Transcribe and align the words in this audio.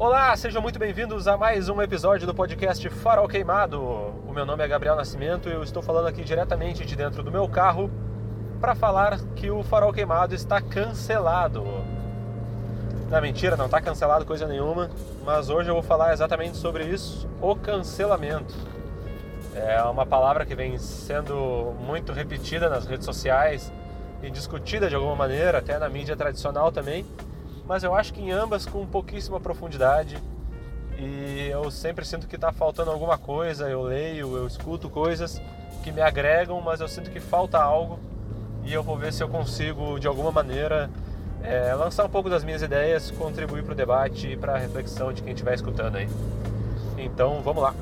Olá, 0.00 0.36
sejam 0.36 0.62
muito 0.62 0.78
bem-vindos 0.78 1.26
a 1.26 1.36
mais 1.36 1.68
um 1.68 1.82
episódio 1.82 2.24
do 2.24 2.32
podcast 2.32 2.88
Farol 2.88 3.26
Queimado. 3.26 3.82
O 3.82 4.32
meu 4.32 4.46
nome 4.46 4.62
é 4.62 4.68
Gabriel 4.68 4.94
Nascimento 4.94 5.48
e 5.48 5.52
eu 5.52 5.60
estou 5.60 5.82
falando 5.82 6.06
aqui 6.06 6.22
diretamente 6.22 6.86
de 6.86 6.94
dentro 6.94 7.20
do 7.20 7.32
meu 7.32 7.48
carro 7.48 7.90
para 8.60 8.76
falar 8.76 9.18
que 9.34 9.50
o 9.50 9.64
Farol 9.64 9.92
Queimado 9.92 10.36
está 10.36 10.62
cancelado. 10.62 11.64
Não, 13.10 13.20
mentira, 13.20 13.56
não 13.56 13.64
está 13.64 13.80
cancelado 13.80 14.24
coisa 14.24 14.46
nenhuma, 14.46 14.88
mas 15.24 15.50
hoje 15.50 15.68
eu 15.68 15.74
vou 15.74 15.82
falar 15.82 16.12
exatamente 16.12 16.56
sobre 16.58 16.84
isso, 16.84 17.28
o 17.40 17.56
cancelamento. 17.56 18.54
É 19.52 19.82
uma 19.82 20.06
palavra 20.06 20.46
que 20.46 20.54
vem 20.54 20.78
sendo 20.78 21.74
muito 21.80 22.12
repetida 22.12 22.68
nas 22.68 22.86
redes 22.86 23.04
sociais 23.04 23.72
e 24.22 24.30
discutida 24.30 24.88
de 24.88 24.94
alguma 24.94 25.16
maneira, 25.16 25.58
até 25.58 25.76
na 25.76 25.88
mídia 25.88 26.14
tradicional 26.14 26.70
também 26.70 27.04
mas 27.68 27.84
eu 27.84 27.94
acho 27.94 28.14
que 28.14 28.22
em 28.22 28.30
ambas 28.32 28.64
com 28.64 28.86
pouquíssima 28.86 29.38
profundidade. 29.38 30.16
E 30.98 31.48
eu 31.52 31.70
sempre 31.70 32.04
sinto 32.04 32.26
que 32.26 32.34
está 32.34 32.50
faltando 32.50 32.90
alguma 32.90 33.18
coisa. 33.18 33.68
Eu 33.68 33.82
leio, 33.82 34.36
eu 34.36 34.46
escuto 34.46 34.88
coisas 34.88 35.40
que 35.84 35.92
me 35.92 36.00
agregam, 36.00 36.60
mas 36.62 36.80
eu 36.80 36.88
sinto 36.88 37.10
que 37.10 37.20
falta 37.20 37.58
algo. 37.58 38.00
E 38.64 38.72
eu 38.72 38.82
vou 38.82 38.96
ver 38.96 39.12
se 39.12 39.22
eu 39.22 39.28
consigo, 39.28 40.00
de 40.00 40.08
alguma 40.08 40.32
maneira, 40.32 40.90
é, 41.42 41.74
lançar 41.74 42.04
um 42.06 42.08
pouco 42.08 42.30
das 42.30 42.42
minhas 42.42 42.62
ideias, 42.62 43.10
contribuir 43.10 43.62
para 43.62 43.72
o 43.72 43.76
debate 43.76 44.28
e 44.28 44.36
para 44.36 44.54
a 44.54 44.58
reflexão 44.58 45.12
de 45.12 45.22
quem 45.22 45.34
estiver 45.34 45.54
escutando 45.54 45.96
aí. 45.96 46.08
Então, 46.96 47.42
vamos 47.42 47.62
lá. 47.62 47.74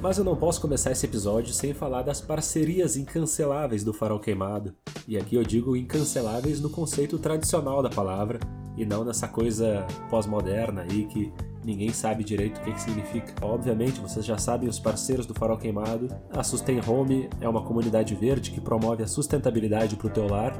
Mas 0.00 0.16
eu 0.16 0.24
não 0.24 0.36
posso 0.36 0.60
começar 0.60 0.92
esse 0.92 1.04
episódio 1.06 1.52
sem 1.52 1.74
falar 1.74 2.02
das 2.02 2.20
parcerias 2.20 2.96
incanceláveis 2.96 3.82
do 3.82 3.92
Farol 3.92 4.20
Queimado. 4.20 4.72
E 5.08 5.18
aqui 5.18 5.34
eu 5.34 5.42
digo 5.42 5.76
incanceláveis 5.76 6.60
no 6.60 6.70
conceito 6.70 7.18
tradicional 7.18 7.82
da 7.82 7.90
palavra 7.90 8.38
e 8.76 8.86
não 8.86 9.04
nessa 9.04 9.26
coisa 9.26 9.84
pós-moderna 10.08 10.82
aí 10.82 11.04
que 11.06 11.32
ninguém 11.64 11.92
sabe 11.92 12.22
direito 12.22 12.58
o 12.58 12.60
que, 12.62 12.72
que 12.72 12.80
significa. 12.80 13.34
Obviamente, 13.44 14.00
vocês 14.00 14.24
já 14.24 14.38
sabem 14.38 14.68
os 14.68 14.78
parceiros 14.78 15.26
do 15.26 15.34
Farol 15.34 15.58
Queimado. 15.58 16.08
A 16.30 16.44
Sustain 16.44 16.80
Home 16.86 17.28
é 17.40 17.48
uma 17.48 17.64
comunidade 17.64 18.14
verde 18.14 18.52
que 18.52 18.60
promove 18.60 19.02
a 19.02 19.08
sustentabilidade 19.08 19.96
para 19.96 20.06
o 20.06 20.10
teu 20.10 20.28
lar. 20.28 20.56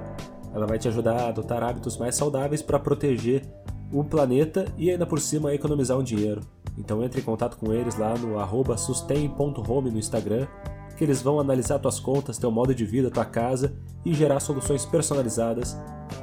Ela 0.52 0.66
vai 0.66 0.80
te 0.80 0.88
ajudar 0.88 1.16
a 1.16 1.28
adotar 1.28 1.62
hábitos 1.62 1.96
mais 1.96 2.16
saudáveis 2.16 2.60
para 2.60 2.80
proteger 2.80 3.42
o 3.92 4.04
planeta 4.04 4.66
e 4.76 4.90
ainda 4.90 5.06
por 5.06 5.20
cima 5.20 5.54
economizar 5.54 5.98
um 5.98 6.02
dinheiro. 6.02 6.40
Então 6.76 7.02
entre 7.02 7.20
em 7.20 7.24
contato 7.24 7.56
com 7.56 7.72
eles 7.72 7.96
lá 7.96 8.14
no 8.16 8.38
sustain.home 8.76 9.90
no 9.90 9.98
Instagram, 9.98 10.46
que 10.96 11.04
eles 11.04 11.22
vão 11.22 11.40
analisar 11.40 11.78
tuas 11.78 12.00
contas, 12.00 12.38
teu 12.38 12.50
modo 12.50 12.74
de 12.74 12.84
vida, 12.84 13.10
tua 13.10 13.24
casa 13.24 13.74
e 14.04 14.12
gerar 14.14 14.40
soluções 14.40 14.84
personalizadas 14.84 15.76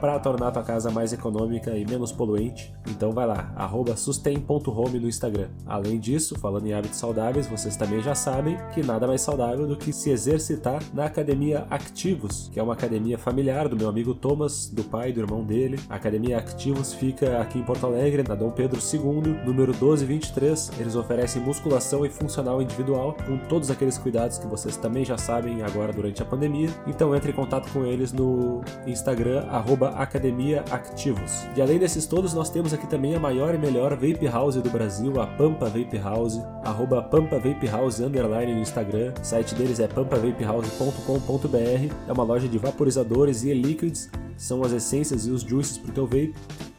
para 0.06 0.20
tornar 0.20 0.50
a 0.50 0.52
tua 0.52 0.62
casa 0.62 0.92
mais 0.92 1.12
econômica 1.14 1.76
e 1.76 1.84
menos 1.84 2.12
poluente. 2.12 2.72
Então 2.88 3.12
vai 3.12 3.26
lá, 3.26 3.52
sustain.home 3.98 5.00
no 5.00 5.08
Instagram. 5.08 5.48
Além 5.66 6.00
disso, 6.00 6.38
falando 6.38 6.68
em 6.68 6.74
hábitos 6.74 7.00
saudáveis, 7.00 7.48
vocês 7.48 7.76
também 7.76 8.04
já 8.04 8.14
sabem 8.14 8.56
que 8.72 8.84
nada 8.84 9.08
mais 9.08 9.22
saudável 9.22 9.66
do 9.66 9.76
que 9.76 9.92
se 9.92 10.12
exercitar 10.12 10.80
na 10.94 11.06
Academia 11.06 11.66
Activos, 11.72 12.52
que 12.54 12.60
é 12.60 12.64
uma 12.64 12.74
academia 12.74 13.18
familiar 13.18 13.68
do 13.68 13.76
meu 13.76 13.90
amigo 13.90 14.14
Thomas, 14.14 14.68
do 14.68 14.84
pai 14.84 15.10
e 15.10 15.14
do 15.14 15.22
irmão 15.22 15.44
dele. 15.44 15.80
A 15.90 15.96
Academia 15.96 16.38
Activos 16.38 16.94
fica 16.94 17.42
aqui 17.42 17.58
em 17.58 17.64
Porto 17.64 17.88
Alegre, 17.88 18.22
na 18.22 18.36
Dom 18.36 18.52
Pedro 18.52 18.80
II, 18.80 19.44
número 19.44 19.72
1223. 19.72 20.74
Eles 20.80 20.96
oferecem 20.96 21.42
musculação 21.42 22.06
e 22.06 22.10
funcional 22.12 22.62
individual 22.62 23.18
com 23.26 23.40
todos 23.50 23.72
aqueles 23.72 23.98
cuidados 23.98 24.38
que 24.38 24.46
vocês 24.46 24.78
também 24.78 25.04
já 25.04 25.18
sabem 25.18 25.64
agora 25.64 25.92
durante 25.92 26.22
a 26.22 26.26
pandemia. 26.26 26.70
Então 26.86 27.16
entre 27.16 27.32
em 27.32 27.36
contato 27.36 27.74
com 27.74 27.84
eles 27.84 28.14
no 28.14 28.62
Instagram, 28.86 29.48
Academia 29.96 30.64
Activos. 30.72 31.46
E 31.56 31.62
além 31.62 31.80
desses 31.80 32.06
todos, 32.06 32.34
nós 32.34 32.50
temos 32.50 32.74
aqui 32.74 32.88
também 32.88 33.16
a 33.16 33.20
maior 33.20 33.56
e 33.56 33.58
melhor 33.58 33.96
vape 33.96 34.28
house 34.28 34.56
do 34.56 34.70
Brasil, 34.70 35.20
a 35.22 35.28
Pampa 35.28 35.66
Vape 35.66 35.98
House, 35.98 36.40
arroba 36.64 37.02
Pampa 37.02 37.40
Vape 37.40 37.68
House 37.68 38.00
underline 38.00 38.54
no 38.54 38.62
Instagram. 38.62 39.14
O 39.22 39.26
site 39.26 39.56
deles 39.56 39.80
é 39.80 39.88
pampavapehouse.com.br. 39.88 41.94
É 42.08 42.12
uma 42.12 42.24
loja 42.24 42.48
de 42.48 42.58
vaporizadores 42.58 43.44
e 43.44 43.50
e-liquids, 43.50 44.10
são 44.38 44.64
as 44.64 44.72
essências 44.72 45.26
e 45.26 45.32
os 45.32 45.42
juices 45.42 45.78
para 45.78 45.92
o 45.92 45.94
teu 45.94 46.06
vape. 46.06 46.36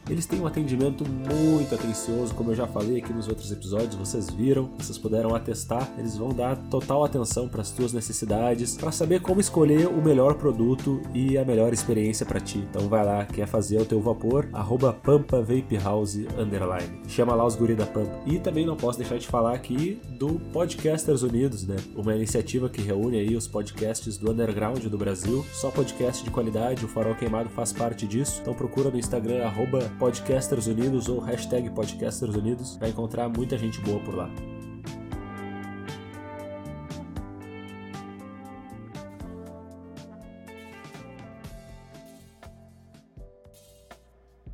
Eles 0.09 0.25
têm 0.25 0.39
um 0.39 0.47
atendimento 0.47 1.03
muito 1.05 1.75
atencioso, 1.75 2.33
como 2.33 2.51
eu 2.51 2.55
já 2.55 2.65
falei 2.65 2.99
aqui 2.99 3.11
nos 3.11 3.27
outros 3.27 3.51
episódios, 3.51 3.95
vocês 3.95 4.29
viram, 4.29 4.69
vocês 4.77 4.97
puderam 4.97 5.35
atestar. 5.35 5.89
Eles 5.97 6.15
vão 6.15 6.29
dar 6.29 6.55
total 6.69 7.03
atenção 7.03 7.47
para 7.47 7.61
as 7.61 7.71
tuas 7.71 7.91
necessidades, 7.91 8.77
para 8.77 8.91
saber 8.91 9.21
como 9.21 9.41
escolher 9.41 9.87
o 9.87 10.01
melhor 10.01 10.35
produto 10.35 11.01
e 11.13 11.37
a 11.37 11.43
melhor 11.43 11.73
experiência 11.73 12.25
para 12.25 12.39
ti. 12.39 12.59
Então 12.69 12.87
vai 12.87 13.05
lá, 13.05 13.25
quer 13.25 13.47
fazer 13.47 13.81
o 13.81 13.85
teu 13.85 14.01
vapor, 14.01 14.47
arroba 14.53 14.93
Pampa 14.93 15.41
Vape 15.41 15.77
House 15.83 16.17
underline. 16.37 17.01
Chama 17.07 17.35
lá 17.35 17.45
os 17.45 17.55
guri 17.55 17.75
da 17.75 17.85
Pampa. 17.85 18.21
E 18.25 18.39
também 18.39 18.65
não 18.65 18.77
posso 18.77 18.99
deixar 18.99 19.17
de 19.17 19.27
falar 19.27 19.53
aqui 19.53 19.99
do 20.11 20.39
Podcasters 20.53 21.21
Unidos, 21.21 21.67
né? 21.67 21.75
Uma 21.95 22.15
iniciativa 22.15 22.69
que 22.69 22.81
reúne 22.81 23.19
aí 23.19 23.35
os 23.35 23.47
podcasts 23.47 24.17
do 24.17 24.31
underground 24.31 24.83
do 24.85 24.97
Brasil. 24.97 25.45
Só 25.53 25.69
podcast 25.69 26.23
de 26.23 26.31
qualidade, 26.31 26.85
o 26.85 26.87
Farol 26.87 27.15
Queimado 27.15 27.49
faz 27.49 27.73
parte 27.73 28.07
disso. 28.07 28.39
Então 28.41 28.53
procura 28.53 28.89
no 28.89 28.97
Instagram, 28.97 29.43
arroba 29.45 29.79
Podcasters 29.99 30.67
Unidos 30.67 31.09
ou 31.09 31.19
hashtag 31.19 31.71
Podcasters 31.71 32.35
Unidos, 32.35 32.77
vai 32.77 32.89
encontrar 32.89 33.27
muita 33.29 33.57
gente 33.57 33.81
boa 33.81 33.99
por 33.99 34.13
lá. 34.13 34.29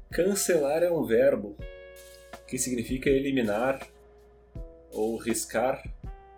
Cancelar 0.09 0.81
é 0.81 0.89
um 0.89 1.03
verbo 1.03 1.57
que 2.47 2.57
significa 2.57 3.09
eliminar 3.09 3.85
ou 4.91 5.17
riscar 5.17 5.83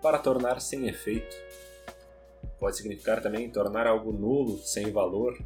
para 0.02 0.18
tornar 0.18 0.62
sem 0.62 0.88
efeito. 0.88 1.36
Pode 2.58 2.78
significar 2.78 3.22
também 3.22 3.52
tornar 3.52 3.86
algo 3.86 4.12
nulo, 4.12 4.58
sem 4.60 4.92
valor, 4.92 5.38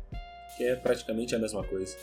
que 0.55 0.63
é 0.63 0.75
praticamente 0.75 1.35
a 1.35 1.39
mesma 1.39 1.63
coisa. 1.65 1.97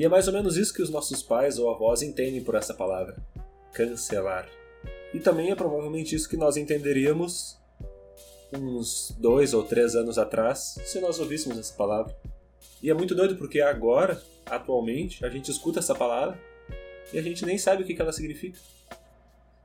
E 0.00 0.04
é 0.06 0.08
mais 0.08 0.26
ou 0.26 0.32
menos 0.32 0.56
isso 0.56 0.72
que 0.72 0.80
os 0.80 0.88
nossos 0.88 1.22
pais 1.22 1.58
ou 1.58 1.68
avós 1.68 2.00
entendem 2.00 2.42
por 2.42 2.54
essa 2.54 2.72
palavra: 2.72 3.18
cancelar. 3.70 4.48
E 5.12 5.20
também 5.20 5.50
é 5.50 5.54
provavelmente 5.54 6.14
isso 6.16 6.26
que 6.26 6.38
nós 6.38 6.56
entenderíamos 6.56 7.60
uns 8.50 9.14
dois 9.18 9.52
ou 9.52 9.62
três 9.62 9.94
anos 9.94 10.16
atrás 10.16 10.78
se 10.86 10.98
nós 11.00 11.20
ouvíssemos 11.20 11.58
essa 11.58 11.74
palavra. 11.74 12.16
E 12.82 12.88
é 12.88 12.94
muito 12.94 13.14
doido 13.14 13.36
porque 13.36 13.60
agora, 13.60 14.18
atualmente, 14.46 15.22
a 15.22 15.28
gente 15.28 15.50
escuta 15.50 15.80
essa 15.80 15.94
palavra 15.94 16.40
e 17.12 17.18
a 17.18 17.22
gente 17.22 17.44
nem 17.44 17.58
sabe 17.58 17.82
o 17.82 17.86
que 17.86 18.00
ela 18.00 18.10
significa. 18.10 18.58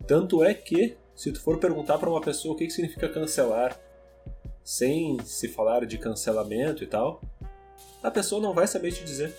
Tanto 0.05 0.43
é 0.43 0.53
que, 0.53 0.97
se 1.15 1.31
tu 1.31 1.39
for 1.39 1.59
perguntar 1.59 1.97
para 1.97 2.09
uma 2.09 2.19
pessoa 2.19 2.55
o 2.55 2.57
que 2.57 2.69
significa 2.69 3.07
cancelar, 3.07 3.79
sem 4.65 5.17
se 5.23 5.47
falar 5.47 5.85
de 5.85 5.97
cancelamento 5.97 6.83
e 6.83 6.87
tal, 6.87 7.21
a 8.03 8.11
pessoa 8.11 8.41
não 8.41 8.53
vai 8.53 8.67
saber 8.67 8.91
te 8.91 9.01
dizer 9.01 9.33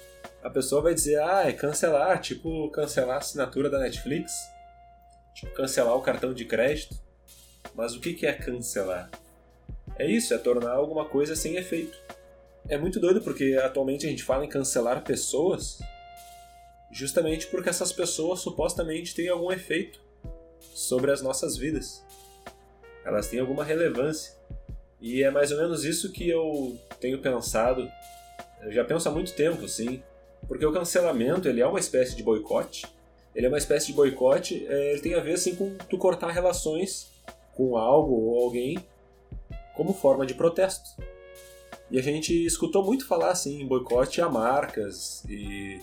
a 0.47 0.51
pessoa 0.51 0.81
vai 0.81 0.95
dizer, 0.95 1.21
ah, 1.21 1.43
é 1.45 1.53
cancelar, 1.53 2.21
tipo 2.21 2.71
cancelar 2.71 3.17
a 3.17 3.19
assinatura 3.19 3.69
da 3.69 3.81
Netflix, 3.81 4.33
tipo 5.35 5.53
cancelar 5.53 5.97
o 5.97 6.03
cartão 6.03 6.33
de 6.33 6.45
crédito. 6.45 6.95
Mas 7.75 7.97
o 7.97 8.01
que 8.01 8.25
é 8.25 8.33
cancelar? 8.33 9.11
É 9.99 10.09
isso, 10.09 10.33
é 10.33 10.39
tornar 10.39 10.71
alguma 10.71 11.05
coisa 11.05 11.35
sem 11.35 11.57
efeito. 11.57 11.99
É 12.69 12.79
muito 12.79 13.01
doido 13.01 13.21
porque 13.23 13.59
atualmente 13.61 14.07
a 14.07 14.09
gente 14.09 14.23
fala 14.23 14.45
em 14.45 14.49
cancelar 14.49 15.03
pessoas 15.03 15.81
justamente 16.93 17.49
porque 17.49 17.69
essas 17.69 17.93
pessoas 17.93 18.39
supostamente 18.39 19.17
têm 19.17 19.29
algum 19.29 19.51
efeito 19.51 20.01
sobre 20.61 21.11
as 21.11 21.21
nossas 21.21 21.57
vidas. 21.57 22.05
Elas 23.05 23.27
têm 23.27 23.41
alguma 23.41 23.65
relevância. 23.65 24.33
E 25.01 25.25
é 25.25 25.31
mais 25.31 25.51
ou 25.51 25.59
menos 25.59 25.85
isso 25.85 26.13
que 26.13 26.29
eu 26.29 26.79
tenho 27.01 27.21
pensado. 27.21 27.91
Eu 28.63 28.71
já 28.71 28.85
penso 28.85 29.09
há 29.09 29.13
muito 29.13 29.33
tempo, 29.35 29.65
assim, 29.65 30.01
porque 30.49 30.65
o 30.65 30.73
cancelamento, 30.73 31.49
ele 31.49 31.61
é 31.61 31.67
uma 31.67 31.81
espécie 31.81 32.15
de 32.15 32.23
boicote. 32.23 32.87
Ele 33.35 33.47
é 33.47 33.49
uma 33.49 33.59
espécie 33.59 33.89
de 33.89 33.93
boicote, 33.93 34.67
é, 34.67 34.93
ele 34.93 35.01
tem 35.01 35.15
a 35.15 35.21
ver 35.21 35.35
assim 35.35 35.55
com 35.55 35.77
tu 35.91 35.99
cortar 35.99 36.31
relações 36.31 37.11
com 37.55 37.77
algo 37.77 38.15
ou 38.15 38.43
alguém 38.43 38.79
como 39.75 39.93
forma 39.93 40.25
de 40.25 40.35
protesto. 40.35 40.89
E 41.91 41.99
a 41.99 42.03
gente 42.03 42.33
escutou 42.47 42.83
muito 42.83 43.07
falar 43.07 43.31
assim 43.31 43.61
em 43.61 43.67
boicote 43.67 44.21
a 44.21 44.29
marcas 44.29 45.23
e 45.29 45.79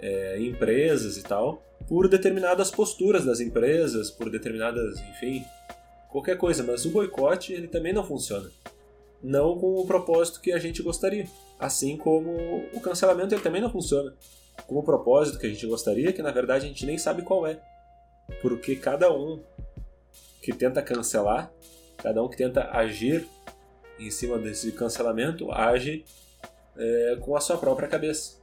é, 0.00 0.40
empresas 0.40 1.16
e 1.16 1.22
tal, 1.22 1.62
por 1.86 2.08
determinadas 2.08 2.70
posturas 2.70 3.24
das 3.24 3.40
empresas, 3.40 4.10
por 4.10 4.30
determinadas, 4.30 4.98
enfim, 5.00 5.44
qualquer 6.10 6.36
coisa. 6.36 6.62
Mas 6.62 6.84
o 6.84 6.90
boicote 6.90 7.52
ele 7.52 7.68
também 7.68 7.92
não 7.92 8.04
funciona, 8.04 8.50
não 9.22 9.58
com 9.58 9.74
o 9.76 9.86
propósito 9.86 10.40
que 10.40 10.52
a 10.52 10.58
gente 10.58 10.82
gostaria. 10.82 11.26
Assim 11.58 11.96
como 11.96 12.30
o 12.72 12.80
cancelamento 12.80 13.34
ele 13.34 13.42
também 13.42 13.60
não 13.60 13.70
funciona 13.70 14.14
com 14.66 14.76
o 14.76 14.82
propósito 14.82 15.38
que 15.38 15.46
a 15.46 15.50
gente 15.50 15.66
gostaria, 15.66 16.12
que 16.12 16.22
na 16.22 16.30
verdade 16.30 16.64
a 16.64 16.68
gente 16.68 16.86
nem 16.86 16.98
sabe 16.98 17.22
qual 17.22 17.46
é. 17.46 17.60
Porque 18.40 18.76
cada 18.76 19.12
um 19.12 19.42
que 20.42 20.52
tenta 20.52 20.82
cancelar, 20.82 21.50
cada 21.98 22.22
um 22.22 22.28
que 22.28 22.36
tenta 22.36 22.70
agir 22.70 23.26
em 23.98 24.10
cima 24.10 24.38
desse 24.38 24.72
cancelamento, 24.72 25.50
age 25.52 26.04
é, 26.76 27.16
com 27.20 27.36
a 27.36 27.40
sua 27.40 27.56
própria 27.56 27.88
cabeça. 27.88 28.36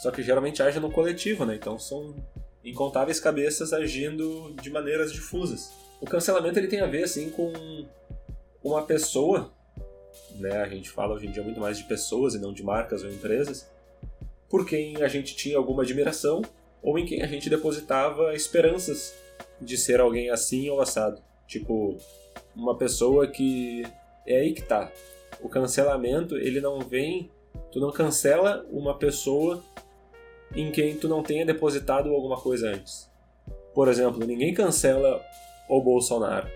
Só 0.00 0.10
que 0.10 0.22
geralmente 0.22 0.62
age 0.62 0.80
no 0.80 0.90
coletivo, 0.90 1.44
né? 1.44 1.56
Então 1.56 1.78
são 1.78 2.14
incontáveis 2.64 3.20
cabeças 3.20 3.72
agindo 3.72 4.54
de 4.62 4.70
maneiras 4.70 5.12
difusas. 5.12 5.72
O 6.00 6.06
cancelamento 6.06 6.58
ele 6.58 6.68
tem 6.68 6.80
a 6.80 6.86
ver 6.86 7.04
assim 7.04 7.30
com 7.30 7.52
uma 8.62 8.82
pessoa, 8.82 9.52
né? 10.36 10.58
A 10.58 10.68
gente 10.68 10.90
fala 10.90 11.14
hoje 11.14 11.26
em 11.26 11.30
dia 11.30 11.42
muito 11.42 11.60
mais 11.60 11.78
de 11.78 11.84
pessoas 11.84 12.34
e 12.34 12.38
não 12.38 12.52
de 12.52 12.62
marcas 12.62 13.02
ou 13.02 13.10
empresas, 13.10 13.70
por 14.48 14.66
quem 14.66 15.02
a 15.02 15.08
gente 15.08 15.34
tinha 15.36 15.56
alguma 15.56 15.82
admiração 15.82 16.42
ou 16.82 16.98
em 16.98 17.04
quem 17.04 17.22
a 17.22 17.26
gente 17.26 17.50
depositava 17.50 18.34
esperanças 18.34 19.14
de 19.60 19.76
ser 19.76 20.00
alguém 20.00 20.30
assim 20.30 20.68
ou 20.70 20.80
assado. 20.80 21.22
Tipo, 21.46 21.96
uma 22.54 22.76
pessoa 22.76 23.26
que 23.26 23.82
é 24.26 24.38
aí 24.38 24.52
que 24.52 24.62
tá. 24.62 24.90
O 25.40 25.48
cancelamento, 25.48 26.36
ele 26.36 26.60
não 26.60 26.80
vem, 26.80 27.30
tu 27.70 27.80
não 27.80 27.90
cancela 27.90 28.64
uma 28.70 28.96
pessoa 28.96 29.62
em 30.54 30.70
quem 30.70 30.96
tu 30.96 31.08
não 31.08 31.22
tenha 31.22 31.46
depositado 31.46 32.12
alguma 32.12 32.36
coisa 32.40 32.70
antes. 32.70 33.08
Por 33.74 33.88
exemplo, 33.88 34.26
ninguém 34.26 34.52
cancela 34.52 35.22
o 35.68 35.80
Bolsonaro. 35.80 36.48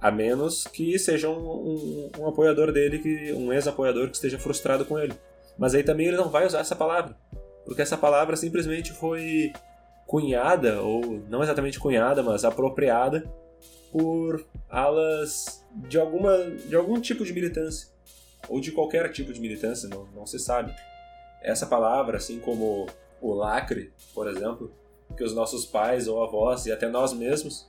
A 0.00 0.10
menos 0.10 0.64
que 0.64 0.98
seja 0.98 1.28
um, 1.28 1.38
um, 1.38 2.10
um 2.18 2.26
apoiador 2.26 2.72
dele, 2.72 2.98
que 2.98 3.32
um 3.32 3.52
ex-apoiador 3.52 4.08
que 4.08 4.14
esteja 4.14 4.38
frustrado 4.38 4.84
com 4.84 4.98
ele. 4.98 5.12
Mas 5.58 5.74
aí 5.74 5.82
também 5.82 6.06
ele 6.06 6.16
não 6.16 6.30
vai 6.30 6.46
usar 6.46 6.60
essa 6.60 6.74
palavra. 6.74 7.16
Porque 7.66 7.82
essa 7.82 7.96
palavra 7.96 8.34
simplesmente 8.36 8.92
foi 8.92 9.52
cunhada, 10.06 10.80
ou 10.80 11.22
não 11.28 11.42
exatamente 11.42 11.78
cunhada, 11.78 12.22
mas 12.22 12.44
apropriada 12.44 13.30
por 13.92 14.44
alas 14.68 15.64
de, 15.88 15.98
alguma, 15.98 16.36
de 16.50 16.74
algum 16.74 17.00
tipo 17.00 17.24
de 17.24 17.32
militância. 17.32 17.88
Ou 18.48 18.60
de 18.60 18.72
qualquer 18.72 19.12
tipo 19.12 19.32
de 19.32 19.40
militância, 19.40 19.88
não, 19.88 20.06
não 20.14 20.26
se 20.26 20.38
sabe. 20.38 20.74
Essa 21.42 21.66
palavra, 21.66 22.16
assim 22.16 22.40
como 22.40 22.86
o 23.20 23.34
lacre, 23.34 23.92
por 24.14 24.26
exemplo, 24.26 24.72
que 25.16 25.22
os 25.22 25.34
nossos 25.34 25.66
pais 25.66 26.08
ou 26.08 26.22
avós 26.22 26.66
e 26.66 26.72
até 26.72 26.88
nós 26.88 27.12
mesmos 27.12 27.68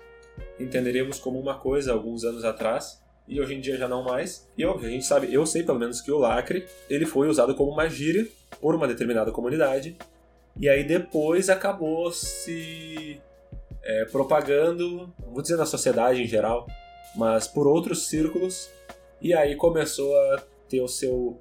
entenderíamos 0.61 1.19
como 1.19 1.39
uma 1.39 1.57
coisa 1.57 1.91
alguns 1.91 2.23
anos 2.23 2.43
atrás 2.43 3.01
e 3.27 3.39
hoje 3.39 3.55
em 3.55 3.61
dia 3.61 3.77
já 3.77 3.87
não 3.87 4.03
mais. 4.03 4.47
E 4.57 4.63
a 4.63 4.77
gente 4.77 5.05
sabe, 5.05 5.33
eu 5.33 5.45
sei 5.45 5.63
pelo 5.63 5.79
menos 5.79 6.01
que 6.01 6.11
o 6.11 6.17
lacre 6.17 6.65
ele 6.89 7.05
foi 7.05 7.27
usado 7.27 7.55
como 7.55 7.71
uma 7.71 7.89
gíria 7.89 8.27
por 8.59 8.75
uma 8.75 8.87
determinada 8.87 9.31
comunidade 9.31 9.97
e 10.59 10.67
aí 10.67 10.83
depois 10.83 11.49
acabou 11.49 12.11
se 12.11 13.19
é, 13.83 14.05
propagando, 14.05 15.11
vou 15.31 15.41
dizer 15.41 15.55
na 15.55 15.65
sociedade 15.65 16.21
em 16.21 16.27
geral, 16.27 16.67
mas 17.15 17.47
por 17.47 17.67
outros 17.67 18.07
círculos 18.07 18.69
e 19.21 19.33
aí 19.33 19.55
começou 19.55 20.15
a 20.15 20.43
ter 20.67 20.81
o 20.81 20.87
seu 20.87 21.39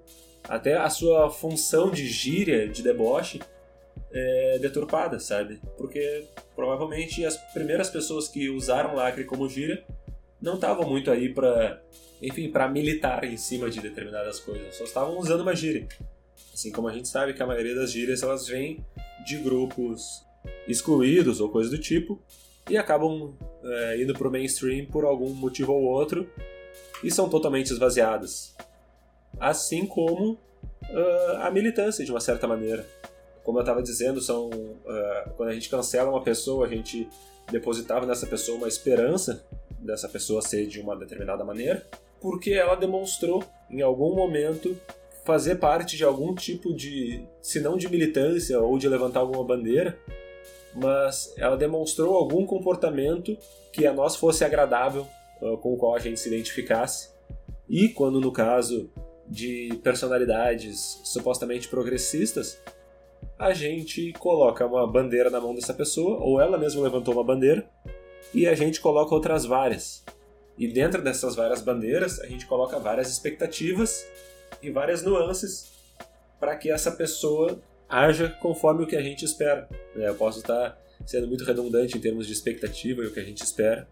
até 0.48 0.76
a 0.76 0.88
sua 0.88 1.30
função 1.30 1.90
de 1.90 2.06
gíria, 2.06 2.68
de 2.68 2.82
deboche, 2.82 3.40
é, 4.12 4.58
deturpada, 4.58 5.18
sabe? 5.20 5.60
Porque 5.76 6.24
provavelmente 6.54 7.24
as 7.24 7.36
primeiras 7.52 7.88
pessoas 7.88 8.28
que 8.28 8.48
usaram 8.48 8.94
lacre 8.94 9.24
como 9.24 9.48
gíria 9.48 9.84
não 10.40 10.54
estavam 10.54 10.88
muito 10.88 11.10
aí 11.10 11.32
para, 11.32 11.82
enfim, 12.20 12.50
para 12.50 12.68
militar 12.68 13.24
em 13.24 13.36
cima 13.36 13.70
de 13.70 13.80
determinadas 13.80 14.40
coisas, 14.40 14.76
só 14.76 14.84
estavam 14.84 15.18
usando 15.18 15.42
uma 15.42 15.54
gíria. 15.54 15.86
Assim 16.52 16.72
como 16.72 16.88
a 16.88 16.92
gente 16.92 17.08
sabe 17.08 17.34
que 17.34 17.42
a 17.42 17.46
maioria 17.46 17.74
das 17.74 17.92
gírias 17.92 18.22
elas 18.22 18.46
vêm 18.46 18.84
de 19.24 19.36
grupos 19.36 20.24
excluídos 20.66 21.40
ou 21.40 21.50
coisa 21.50 21.70
do 21.70 21.78
tipo 21.78 22.20
e 22.68 22.76
acabam 22.76 23.34
é, 23.62 24.02
indo 24.02 24.14
pro 24.14 24.30
mainstream 24.30 24.86
por 24.86 25.04
algum 25.04 25.30
motivo 25.30 25.72
ou 25.72 25.82
outro 25.82 26.28
e 27.02 27.10
são 27.10 27.28
totalmente 27.28 27.70
esvaziadas. 27.70 28.54
Assim 29.38 29.86
como 29.86 30.32
uh, 30.32 31.36
a 31.42 31.50
militância, 31.50 32.04
de 32.04 32.10
uma 32.10 32.20
certa 32.20 32.46
maneira 32.46 32.86
como 33.44 33.58
eu 33.58 33.62
estava 33.62 33.82
dizendo, 33.82 34.20
são 34.20 34.48
uh, 34.48 35.30
quando 35.36 35.48
a 35.48 35.52
gente 35.52 35.68
cancela 35.68 36.10
uma 36.10 36.22
pessoa, 36.22 36.66
a 36.66 36.68
gente 36.68 37.08
depositava 37.50 38.06
nessa 38.06 38.26
pessoa 38.26 38.58
uma 38.58 38.68
esperança 38.68 39.44
dessa 39.78 40.08
pessoa 40.08 40.42
ser 40.42 40.66
de 40.66 40.80
uma 40.80 40.96
determinada 40.96 41.44
maneira, 41.44 41.84
porque 42.20 42.52
ela 42.52 42.74
demonstrou 42.74 43.42
em 43.70 43.80
algum 43.80 44.14
momento 44.14 44.76
fazer 45.24 45.56
parte 45.56 45.96
de 45.96 46.04
algum 46.04 46.34
tipo 46.34 46.74
de, 46.74 47.24
se 47.40 47.60
não 47.60 47.76
de 47.76 47.88
militância 47.88 48.60
ou 48.60 48.78
de 48.78 48.88
levantar 48.88 49.20
alguma 49.20 49.44
bandeira, 49.44 49.98
mas 50.74 51.32
ela 51.36 51.56
demonstrou 51.56 52.14
algum 52.14 52.46
comportamento 52.46 53.36
que 53.72 53.86
a 53.86 53.92
nós 53.92 54.16
fosse 54.16 54.44
agradável, 54.44 55.06
uh, 55.40 55.56
com 55.58 55.72
o 55.72 55.76
qual 55.76 55.94
a 55.94 55.98
gente 55.98 56.20
se 56.20 56.28
identificasse. 56.28 57.10
E 57.68 57.88
quando 57.88 58.20
no 58.20 58.32
caso 58.32 58.90
de 59.26 59.78
personalidades 59.82 61.00
supostamente 61.04 61.68
progressistas, 61.68 62.60
a 63.40 63.54
gente 63.54 64.12
coloca 64.18 64.66
uma 64.66 64.86
bandeira 64.86 65.30
na 65.30 65.40
mão 65.40 65.54
dessa 65.54 65.72
pessoa, 65.72 66.18
ou 66.18 66.38
ela 66.38 66.58
mesma 66.58 66.82
levantou 66.82 67.14
uma 67.14 67.24
bandeira, 67.24 67.66
e 68.34 68.46
a 68.46 68.54
gente 68.54 68.82
coloca 68.82 69.14
outras 69.14 69.46
várias. 69.46 70.04
E 70.58 70.68
dentro 70.68 71.00
dessas 71.00 71.34
várias 71.34 71.62
bandeiras, 71.62 72.20
a 72.20 72.26
gente 72.26 72.44
coloca 72.44 72.78
várias 72.78 73.10
expectativas 73.10 74.06
e 74.62 74.70
várias 74.70 75.02
nuances 75.02 75.72
para 76.38 76.54
que 76.54 76.70
essa 76.70 76.92
pessoa 76.92 77.58
haja 77.88 78.28
conforme 78.28 78.84
o 78.84 78.86
que 78.86 78.94
a 78.94 79.00
gente 79.00 79.24
espera. 79.24 79.66
Né? 79.96 80.06
Eu 80.06 80.14
posso 80.16 80.40
estar 80.40 80.78
sendo 81.06 81.26
muito 81.26 81.42
redundante 81.42 81.96
em 81.96 82.00
termos 82.00 82.26
de 82.26 82.34
expectativa 82.34 83.02
e 83.02 83.06
o 83.06 83.10
que 83.10 83.20
a 83.20 83.24
gente 83.24 83.42
espera, 83.42 83.88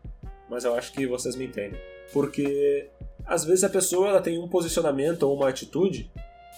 mas 0.51 0.65
eu 0.65 0.75
acho 0.75 0.93
que 0.93 1.07
vocês 1.07 1.35
me 1.37 1.47
entendem. 1.47 1.81
Porque 2.13 2.91
às 3.25 3.47
vezes 3.47 3.65
a 3.65 3.71
pessoa 3.71 4.11
ela 4.11 4.21
tem 4.21 4.39
um 4.39 4.47
posicionamento 4.47 5.23
ou 5.23 5.35
uma 5.35 5.49
atitude 5.49 6.11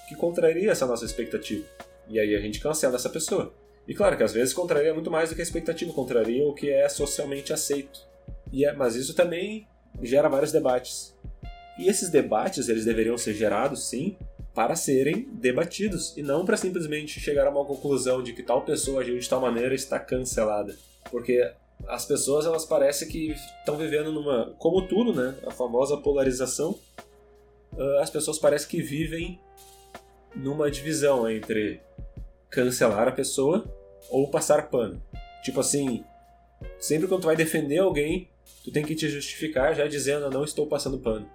que 0.08 0.16
contraria 0.16 0.72
essa 0.72 0.88
nossa 0.88 1.04
expectativa. 1.04 1.64
E 2.10 2.18
aí 2.18 2.34
a 2.34 2.40
gente 2.40 2.60
cancela 2.60 2.96
essa 2.96 3.08
pessoa. 3.08 3.54
E 3.86 3.94
claro 3.94 4.16
que 4.16 4.22
às 4.22 4.32
vezes 4.32 4.52
contraria 4.52 4.92
muito 4.92 5.10
mais 5.10 5.30
do 5.30 5.34
que 5.34 5.40
a 5.40 5.44
expectativa, 5.44 5.92
contraria 5.92 6.46
o 6.46 6.54
que 6.54 6.68
é 6.70 6.88
socialmente 6.88 7.52
aceito. 7.52 8.00
E 8.52 8.64
é, 8.64 8.72
mas 8.72 8.96
isso 8.96 9.14
também 9.14 9.66
gera 10.02 10.28
vários 10.28 10.52
debates. 10.52 11.16
E 11.78 11.88
esses 11.88 12.10
debates, 12.10 12.68
eles 12.68 12.84
deveriam 12.84 13.16
ser 13.16 13.32
gerados, 13.32 13.88
sim, 13.88 14.16
para 14.54 14.76
serem 14.76 15.28
debatidos 15.32 16.16
e 16.16 16.22
não 16.22 16.44
para 16.44 16.56
simplesmente 16.56 17.20
chegar 17.20 17.46
a 17.46 17.50
uma 17.50 17.64
conclusão 17.64 18.22
de 18.22 18.32
que 18.32 18.42
tal 18.42 18.62
pessoa 18.62 19.00
agiu 19.00 19.18
de 19.18 19.28
tal 19.28 19.40
maneira 19.40 19.74
está 19.74 19.98
cancelada. 19.98 20.76
Porque 21.10 21.50
as 21.88 22.04
pessoas, 22.04 22.44
elas 22.44 22.64
parecem 22.64 23.08
que 23.08 23.32
estão 23.60 23.76
vivendo 23.76 24.12
numa, 24.12 24.54
como 24.58 24.86
tudo, 24.86 25.14
né, 25.14 25.34
a 25.46 25.50
famosa 25.50 25.96
polarização. 25.96 26.78
Ah, 27.78 28.02
as 28.02 28.10
pessoas 28.10 28.38
parecem 28.38 28.68
que 28.68 28.82
vivem 28.82 29.40
numa 30.34 30.70
divisão 30.70 31.28
entre 31.28 31.80
cancelar 32.50 33.08
a 33.08 33.12
pessoa 33.12 33.64
ou 34.08 34.29
passar 34.29 34.69
pano. 34.69 35.02
Tipo 35.42 35.61
assim, 35.61 36.04
sempre 36.78 37.07
quando 37.07 37.23
tu 37.23 37.26
vai 37.26 37.37
defender 37.37 37.78
alguém, 37.78 38.28
tu 38.64 38.71
tem 38.71 38.85
que 38.85 38.95
te 38.95 39.09
justificar 39.09 39.75
já 39.75 39.87
dizendo 39.87 40.30
não 40.30 40.45
estou 40.45 40.66
passando 40.66 40.99
pano. 40.99 41.28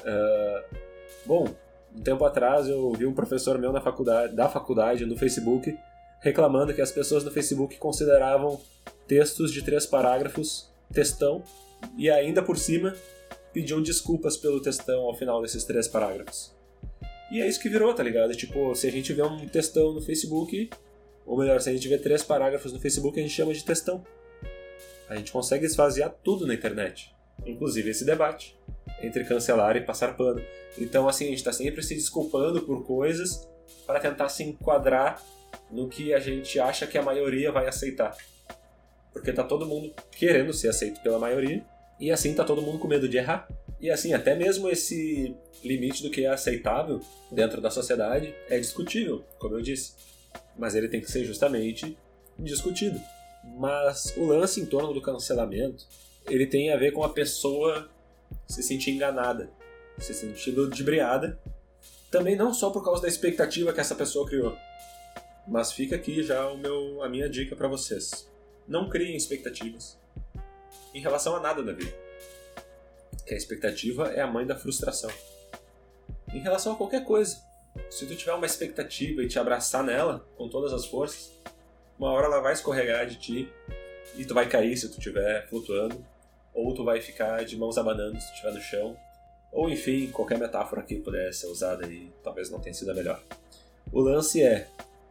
Uh, 0.00 0.76
bom, 1.26 1.48
um 1.94 2.00
tempo 2.00 2.24
atrás 2.24 2.68
eu 2.68 2.92
vi 2.92 3.06
um 3.06 3.14
professor 3.14 3.58
meu 3.58 3.72
na 3.72 3.80
faculdade, 3.80 4.34
da 4.34 4.48
faculdade 4.48 5.04
no 5.06 5.16
Facebook 5.16 5.76
reclamando 6.20 6.74
que 6.74 6.80
as 6.80 6.90
pessoas 6.90 7.24
no 7.24 7.30
Facebook 7.30 7.76
consideravam 7.78 8.60
textos 9.06 9.52
de 9.52 9.62
três 9.62 9.86
parágrafos 9.86 10.68
textão 10.92 11.42
e 11.96 12.10
ainda 12.10 12.42
por 12.42 12.58
cima 12.58 12.94
pediam 13.52 13.82
desculpas 13.82 14.36
pelo 14.36 14.60
textão 14.60 15.02
ao 15.02 15.14
final 15.14 15.40
desses 15.42 15.64
três 15.64 15.86
parágrafos. 15.86 16.57
E 17.30 17.42
é 17.42 17.46
isso 17.46 17.60
que 17.60 17.68
virou, 17.68 17.92
tá 17.94 18.02
ligado? 18.02 18.34
Tipo, 18.34 18.74
se 18.74 18.86
a 18.86 18.90
gente 18.90 19.12
vê 19.12 19.22
um 19.22 19.46
textão 19.46 19.92
no 19.92 20.00
Facebook, 20.00 20.70
ou 21.26 21.38
melhor, 21.38 21.60
se 21.60 21.68
a 21.68 21.72
gente 21.72 21.86
vê 21.86 21.98
três 21.98 22.22
parágrafos 22.22 22.72
no 22.72 22.80
Facebook, 22.80 23.18
a 23.18 23.22
gente 23.22 23.34
chama 23.34 23.52
de 23.52 23.64
textão. 23.64 24.02
A 25.08 25.16
gente 25.16 25.30
consegue 25.30 25.66
esvaziar 25.66 26.14
tudo 26.22 26.46
na 26.46 26.54
internet, 26.54 27.14
inclusive 27.46 27.90
esse 27.90 28.04
debate 28.04 28.58
entre 29.02 29.24
cancelar 29.24 29.76
e 29.76 29.80
passar 29.80 30.16
pano. 30.16 30.42
Então, 30.78 31.08
assim, 31.08 31.26
a 31.26 31.28
gente 31.28 31.38
está 31.38 31.52
sempre 31.52 31.82
se 31.82 31.94
desculpando 31.94 32.62
por 32.62 32.84
coisas 32.84 33.48
para 33.86 34.00
tentar 34.00 34.28
se 34.28 34.42
enquadrar 34.42 35.22
no 35.70 35.88
que 35.88 36.14
a 36.14 36.18
gente 36.18 36.58
acha 36.58 36.86
que 36.86 36.98
a 36.98 37.02
maioria 37.02 37.52
vai 37.52 37.66
aceitar. 37.68 38.16
Porque 39.12 39.32
tá 39.32 39.44
todo 39.44 39.66
mundo 39.66 39.92
querendo 40.10 40.52
ser 40.52 40.68
aceito 40.68 41.00
pela 41.00 41.18
maioria, 41.18 41.64
e 41.98 42.10
assim 42.10 42.34
tá 42.34 42.44
todo 42.44 42.62
mundo 42.62 42.78
com 42.78 42.88
medo 42.88 43.08
de 43.08 43.16
errar. 43.16 43.48
E 43.80 43.90
assim, 43.90 44.12
até 44.12 44.34
mesmo 44.34 44.68
esse 44.68 45.36
limite 45.62 46.02
do 46.02 46.10
que 46.10 46.24
é 46.24 46.28
aceitável 46.28 47.00
dentro 47.30 47.60
da 47.60 47.70
sociedade 47.70 48.34
é 48.48 48.58
discutível, 48.58 49.24
como 49.38 49.54
eu 49.54 49.62
disse. 49.62 49.94
Mas 50.56 50.74
ele 50.74 50.88
tem 50.88 51.00
que 51.00 51.10
ser 51.10 51.24
justamente 51.24 51.96
discutido. 52.38 53.00
Mas 53.56 54.14
o 54.16 54.24
lance 54.24 54.60
em 54.60 54.66
torno 54.66 54.92
do 54.92 55.00
cancelamento, 55.00 55.86
ele 56.26 56.46
tem 56.46 56.72
a 56.72 56.76
ver 56.76 56.92
com 56.92 57.04
a 57.04 57.08
pessoa 57.08 57.88
se 58.46 58.62
sentir 58.62 58.90
enganada, 58.90 59.48
se 59.98 60.12
sentir 60.12 60.50
ludibriada, 60.50 61.38
também 62.10 62.34
não 62.34 62.52
só 62.52 62.70
por 62.70 62.84
causa 62.84 63.02
da 63.02 63.08
expectativa 63.08 63.72
que 63.72 63.80
essa 63.80 63.94
pessoa 63.94 64.26
criou. 64.26 64.56
Mas 65.46 65.72
fica 65.72 65.94
aqui 65.94 66.22
já 66.22 66.48
o 66.48 66.58
meu, 66.58 67.02
a 67.02 67.08
minha 67.08 67.28
dica 67.28 67.54
para 67.54 67.68
vocês. 67.68 68.28
Não 68.66 68.88
criem 68.88 69.16
expectativas 69.16 69.96
em 70.92 71.00
relação 71.00 71.36
a 71.36 71.40
nada 71.40 71.62
da 71.62 71.72
vida 71.72 72.07
que 73.26 73.34
a 73.34 73.36
expectativa 73.36 74.12
é 74.12 74.20
a 74.20 74.26
mãe 74.26 74.46
da 74.46 74.56
frustração. 74.56 75.10
Em 76.32 76.40
relação 76.40 76.72
a 76.72 76.76
qualquer 76.76 77.04
coisa, 77.04 77.36
se 77.90 78.06
tu 78.06 78.14
tiver 78.14 78.34
uma 78.34 78.46
expectativa 78.46 79.22
e 79.22 79.28
te 79.28 79.38
abraçar 79.38 79.82
nela 79.82 80.26
com 80.36 80.48
todas 80.48 80.72
as 80.72 80.86
forças, 80.86 81.32
uma 81.98 82.10
hora 82.10 82.26
ela 82.26 82.40
vai 82.40 82.52
escorregar 82.52 83.06
de 83.06 83.16
ti 83.16 83.52
e 84.16 84.24
tu 84.24 84.34
vai 84.34 84.48
cair 84.48 84.76
se 84.76 84.88
tu 84.88 84.98
estiver 84.98 85.46
flutuando, 85.48 86.04
ou 86.54 86.74
tu 86.74 86.84
vai 86.84 87.00
ficar 87.00 87.44
de 87.44 87.56
mãos 87.56 87.78
abanando 87.78 88.20
se 88.20 88.26
tu 88.26 88.34
estiver 88.34 88.52
no 88.52 88.60
chão, 88.60 88.96
ou 89.52 89.68
enfim, 89.68 90.10
qualquer 90.10 90.38
metáfora 90.38 90.82
que 90.82 90.96
pudesse 90.96 91.40
ser 91.40 91.46
usada 91.46 91.86
e 91.86 92.12
talvez 92.22 92.50
não 92.50 92.60
tenha 92.60 92.74
sido 92.74 92.90
a 92.90 92.94
melhor. 92.94 93.22
O 93.92 94.00
lance 94.00 94.42
é 94.42 94.68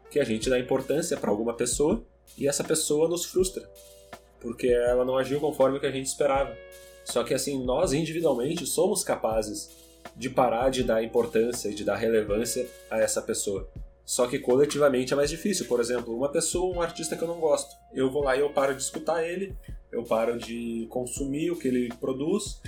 que 0.10 0.20
a 0.20 0.24
gente 0.24 0.50
dá 0.50 0.60
importância 0.60 1.18
para 1.18 1.30
alguma 1.30 1.54
pessoa 1.54 2.04
e 2.38 2.48
essa 2.48 2.64
pessoa 2.64 3.10
nos 3.10 3.26
frustra, 3.26 3.68
porque 4.40 4.68
ela 4.68 5.04
não 5.04 5.18
agiu 5.18 5.40
conforme 5.40 5.78
o 5.78 5.80
que 5.80 5.88
a 5.88 5.92
gente 5.92 6.06
esperava. 6.06 6.56
Só 7.10 7.24
que 7.24 7.34
assim, 7.34 7.64
nós 7.64 7.94
individualmente 7.94 8.66
somos 8.66 9.04
capazes 9.04 9.70
de 10.16 10.30
parar 10.30 10.70
de 10.70 10.84
dar 10.84 11.04
importância 11.04 11.70
e 11.70 11.74
de 11.74 11.84
dar 11.84 11.96
relevância 11.96 12.68
a 12.90 13.00
essa 13.00 13.22
pessoa. 13.22 13.70
Só 14.06 14.28
que 14.28 14.40
coletivamente 14.40 15.14
é 15.14 15.16
mais 15.16 15.30
difícil. 15.30 15.66
Por 15.68 15.80
exemplo, 15.80 16.16
uma 16.16 16.30
pessoa, 16.30 16.76
um 16.76 16.82
artista 16.82 17.16
que 17.16 17.24
eu 17.24 17.28
não 17.28 17.40
gosto, 17.40 17.76
eu 17.94 18.12
vou 18.12 18.24
lá 18.24 18.36
e 18.36 18.40
eu 18.42 18.50
paro 18.50 18.76
de 18.76 18.82
escutar 18.82 19.24
ele, 19.24 19.56
eu 19.92 20.04
paro 20.04 20.38
de 20.38 20.88
consumir 20.90 21.52
o 21.52 21.58
que 21.58 21.68
ele 21.68 21.90
produz, 22.00 22.62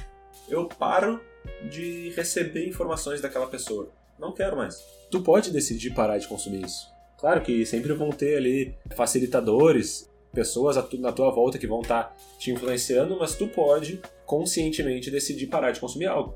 eu 0.50 0.68
paro 0.68 1.22
de 1.70 2.10
receber 2.12 2.68
informações 2.68 3.22
daquela 3.22 3.48
pessoa. 3.48 3.92
Não 4.18 4.34
quero 4.34 4.58
mais. 4.58 4.84
Tu 5.12 5.22
pode 5.22 5.52
decidir 5.52 5.94
parar 5.94 6.18
de 6.18 6.28
consumir 6.28 6.66
isso. 6.66 6.88
Claro 7.18 7.42
que 7.42 7.66
sempre 7.66 7.94
vão 7.94 8.10
ter 8.10 8.38
ali 8.38 8.76
facilitadores, 8.96 10.09
pessoas 10.34 10.76
na 11.00 11.12
tua 11.12 11.32
volta 11.32 11.58
que 11.58 11.68
vão 11.68 11.82
estar 11.82 12.04
tá 12.04 12.16
te 12.38 12.52
influenciando, 12.52 13.18
mas 13.18 13.36
tu 13.36 13.48
pode 13.48 14.02
conscientemente 14.26 15.10
decidir 15.10 15.48
parar 15.48 15.72
de 15.72 15.80
consumir 15.80 16.06
algo. 16.06 16.36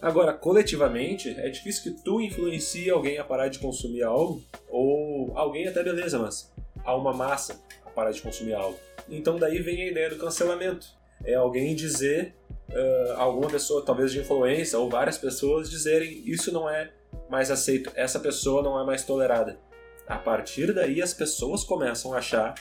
Agora, 0.00 0.32
coletivamente, 0.32 1.30
é 1.38 1.48
difícil 1.48 1.82
que 1.82 2.02
tu 2.02 2.20
influencie 2.20 2.88
alguém 2.88 3.18
a 3.18 3.24
parar 3.24 3.48
de 3.48 3.58
consumir 3.58 4.04
algo, 4.04 4.42
ou 4.68 5.32
alguém 5.36 5.66
até 5.66 5.82
beleza, 5.82 6.18
mas 6.18 6.52
a 6.84 6.94
uma 6.94 7.12
massa 7.12 7.60
a 7.84 7.90
parar 7.90 8.12
de 8.12 8.22
consumir 8.22 8.54
algo. 8.54 8.78
Então 9.08 9.38
daí 9.38 9.60
vem 9.60 9.82
a 9.82 9.90
ideia 9.90 10.10
do 10.10 10.16
cancelamento. 10.16 10.86
É 11.24 11.34
alguém 11.34 11.74
dizer, 11.74 12.36
uh, 12.70 13.12
alguma 13.16 13.48
pessoa, 13.48 13.84
talvez 13.84 14.12
de 14.12 14.20
influência, 14.20 14.78
ou 14.78 14.88
várias 14.88 15.18
pessoas 15.18 15.68
dizerem 15.68 16.22
isso 16.24 16.52
não 16.52 16.70
é 16.70 16.92
mais 17.28 17.50
aceito, 17.50 17.90
essa 17.94 18.20
pessoa 18.20 18.62
não 18.62 18.80
é 18.80 18.84
mais 18.84 19.04
tolerada. 19.04 19.58
A 20.06 20.16
partir 20.16 20.72
daí 20.72 21.02
as 21.02 21.12
pessoas 21.12 21.64
começam 21.64 22.14
a 22.14 22.18
achar 22.18 22.54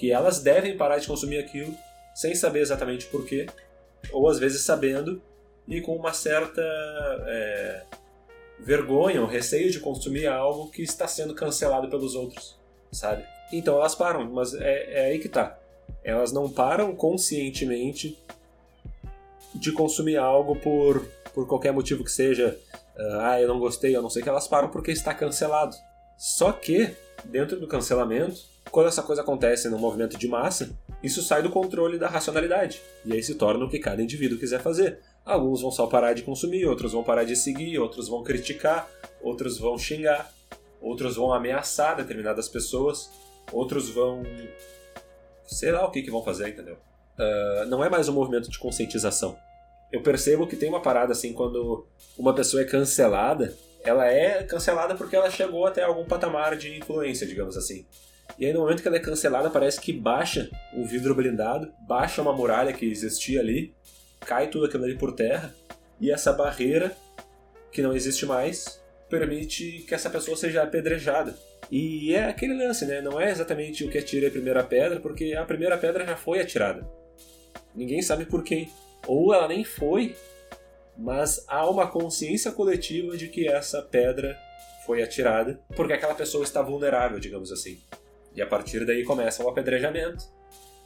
que 0.00 0.10
elas 0.10 0.40
devem 0.40 0.78
parar 0.78 0.96
de 0.96 1.06
consumir 1.06 1.36
aquilo 1.36 1.76
sem 2.14 2.34
saber 2.34 2.60
exatamente 2.60 3.04
porquê, 3.08 3.46
ou 4.10 4.30
às 4.30 4.38
vezes 4.38 4.62
sabendo 4.62 5.20
e 5.68 5.82
com 5.82 5.94
uma 5.94 6.14
certa 6.14 6.62
é, 7.28 7.82
vergonha 8.58 9.20
ou 9.20 9.26
receio 9.26 9.70
de 9.70 9.78
consumir 9.78 10.26
algo 10.26 10.70
que 10.70 10.82
está 10.82 11.06
sendo 11.06 11.34
cancelado 11.34 11.90
pelos 11.90 12.14
outros, 12.14 12.58
sabe? 12.90 13.26
Então 13.52 13.76
elas 13.76 13.94
param, 13.94 14.24
mas 14.30 14.54
é, 14.54 14.90
é 14.90 15.04
aí 15.10 15.18
que 15.18 15.28
tá. 15.28 15.58
Elas 16.02 16.32
não 16.32 16.48
param 16.48 16.96
conscientemente 16.96 18.18
de 19.54 19.70
consumir 19.70 20.16
algo 20.16 20.56
por, 20.56 21.06
por 21.34 21.46
qualquer 21.46 21.74
motivo 21.74 22.04
que 22.04 22.10
seja. 22.10 22.58
Ah, 23.20 23.38
eu 23.38 23.48
não 23.48 23.58
gostei, 23.58 23.94
eu 23.94 24.00
não 24.00 24.08
sei 24.08 24.22
que 24.22 24.30
elas 24.30 24.48
param 24.48 24.70
porque 24.70 24.92
está 24.92 25.12
cancelado. 25.12 25.76
Só 26.20 26.52
que, 26.52 26.94
dentro 27.24 27.58
do 27.58 27.66
cancelamento, 27.66 28.42
quando 28.70 28.88
essa 28.88 29.02
coisa 29.02 29.22
acontece 29.22 29.70
num 29.70 29.78
movimento 29.78 30.18
de 30.18 30.28
massa, 30.28 30.78
isso 31.02 31.22
sai 31.22 31.42
do 31.42 31.48
controle 31.48 31.98
da 31.98 32.08
racionalidade. 32.08 32.82
E 33.06 33.14
aí 33.14 33.22
se 33.22 33.36
torna 33.36 33.64
o 33.64 33.70
que 33.70 33.78
cada 33.78 34.02
indivíduo 34.02 34.38
quiser 34.38 34.60
fazer. 34.60 34.98
Alguns 35.24 35.62
vão 35.62 35.70
só 35.70 35.86
parar 35.86 36.12
de 36.12 36.22
consumir, 36.22 36.66
outros 36.66 36.92
vão 36.92 37.02
parar 37.02 37.24
de 37.24 37.34
seguir, 37.34 37.78
outros 37.78 38.06
vão 38.06 38.22
criticar, 38.22 38.86
outros 39.22 39.56
vão 39.56 39.78
xingar, 39.78 40.30
outros 40.78 41.16
vão 41.16 41.32
ameaçar 41.32 41.96
determinadas 41.96 42.50
pessoas, 42.50 43.10
outros 43.50 43.88
vão. 43.88 44.22
sei 45.46 45.72
lá 45.72 45.86
o 45.86 45.90
que, 45.90 46.02
que 46.02 46.10
vão 46.10 46.22
fazer, 46.22 46.50
entendeu? 46.50 46.76
Uh, 47.18 47.64
não 47.64 47.82
é 47.82 47.88
mais 47.88 48.10
um 48.10 48.12
movimento 48.12 48.50
de 48.50 48.58
conscientização. 48.58 49.38
Eu 49.90 50.02
percebo 50.02 50.46
que 50.46 50.54
tem 50.54 50.68
uma 50.68 50.82
parada 50.82 51.12
assim, 51.12 51.32
quando 51.32 51.86
uma 52.18 52.34
pessoa 52.34 52.62
é 52.62 52.66
cancelada, 52.66 53.56
ela 53.84 54.06
é 54.06 54.42
cancelada 54.42 54.94
porque 54.94 55.16
ela 55.16 55.30
chegou 55.30 55.66
até 55.66 55.82
algum 55.82 56.04
patamar 56.04 56.56
de 56.56 56.76
influência, 56.76 57.26
digamos 57.26 57.56
assim. 57.56 57.86
E 58.38 58.46
aí, 58.46 58.52
no 58.52 58.60
momento 58.60 58.82
que 58.82 58.88
ela 58.88 58.96
é 58.96 59.00
cancelada, 59.00 59.50
parece 59.50 59.80
que 59.80 59.92
baixa 59.92 60.48
o 60.74 60.84
vidro 60.84 61.14
blindado, 61.14 61.72
baixa 61.86 62.22
uma 62.22 62.32
muralha 62.32 62.72
que 62.72 62.86
existia 62.86 63.40
ali, 63.40 63.74
cai 64.20 64.48
tudo 64.48 64.66
aquilo 64.66 64.84
ali 64.84 64.96
por 64.96 65.12
terra 65.12 65.54
e 66.00 66.10
essa 66.10 66.32
barreira 66.32 66.96
que 67.72 67.82
não 67.82 67.94
existe 67.94 68.24
mais 68.26 68.80
permite 69.08 69.84
que 69.86 69.94
essa 69.94 70.08
pessoa 70.08 70.36
seja 70.36 70.62
apedrejada. 70.62 71.36
E 71.70 72.14
é 72.14 72.24
aquele 72.24 72.54
lance, 72.54 72.86
né? 72.86 73.00
Não 73.00 73.20
é 73.20 73.30
exatamente 73.30 73.84
o 73.84 73.90
que 73.90 73.98
atira 73.98 74.28
a 74.28 74.30
primeira 74.30 74.62
pedra, 74.62 75.00
porque 75.00 75.34
a 75.34 75.44
primeira 75.44 75.76
pedra 75.76 76.06
já 76.06 76.16
foi 76.16 76.40
atirada. 76.40 76.88
Ninguém 77.74 78.00
sabe 78.02 78.24
por 78.24 78.42
quem. 78.42 78.70
Ou 79.06 79.34
ela 79.34 79.48
nem 79.48 79.64
foi, 79.64 80.14
mas 81.00 81.42
há 81.48 81.68
uma 81.68 81.86
consciência 81.86 82.52
coletiva 82.52 83.16
de 83.16 83.28
que 83.28 83.48
essa 83.48 83.80
pedra 83.80 84.38
foi 84.84 85.02
atirada 85.02 85.58
porque 85.74 85.94
aquela 85.94 86.14
pessoa 86.14 86.44
está 86.44 86.60
vulnerável, 86.60 87.18
digamos 87.18 87.50
assim. 87.50 87.80
E 88.34 88.42
a 88.42 88.46
partir 88.46 88.84
daí 88.84 89.02
começa 89.02 89.42
o 89.42 89.48
apedrejamento 89.48 90.24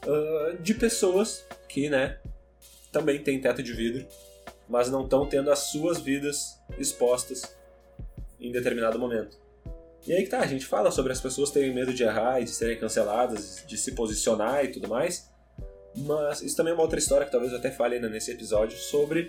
uh, 0.07 0.57
de 0.63 0.73
pessoas 0.73 1.45
que, 1.69 1.91
né, 1.91 2.19
também 2.93 3.23
têm 3.23 3.41
teto 3.41 3.63
de 3.63 3.73
vidro, 3.73 4.07
mas 4.69 4.89
não 4.89 5.03
estão 5.03 5.27
tendo 5.27 5.51
as 5.51 5.59
suas 5.71 5.99
vidas 6.01 6.61
expostas 6.79 7.43
em 8.41 8.53
determinado 8.53 8.99
momento. 8.99 9.37
E 10.07 10.13
aí 10.13 10.23
que 10.23 10.31
tá, 10.31 10.41
a 10.41 10.47
gente 10.47 10.65
fala 10.65 10.93
sobre 10.93 11.13
as 11.13 11.21
pessoas 11.21 11.51
terem 11.51 11.75
medo 11.75 11.93
de 11.93 12.05
errar 12.05 12.41
e 12.41 12.45
de 12.45 12.51
serem 12.51 12.79
canceladas, 12.79 13.65
de 13.67 13.77
se 13.77 13.93
posicionar 13.93 14.65
e 14.65 14.69
tudo 14.69 14.87
mais, 14.87 15.29
mas 15.97 16.41
isso 16.41 16.57
também 16.57 16.73
é 16.73 16.75
uma 16.75 16.83
outra 16.83 16.99
história 16.99 17.27
que 17.27 17.33
talvez 17.33 17.53
eu 17.53 17.59
até 17.59 17.71
fale 17.71 17.97
ainda 17.97 18.09
nesse 18.09 18.31
episódio 18.31 18.79
sobre 18.79 19.27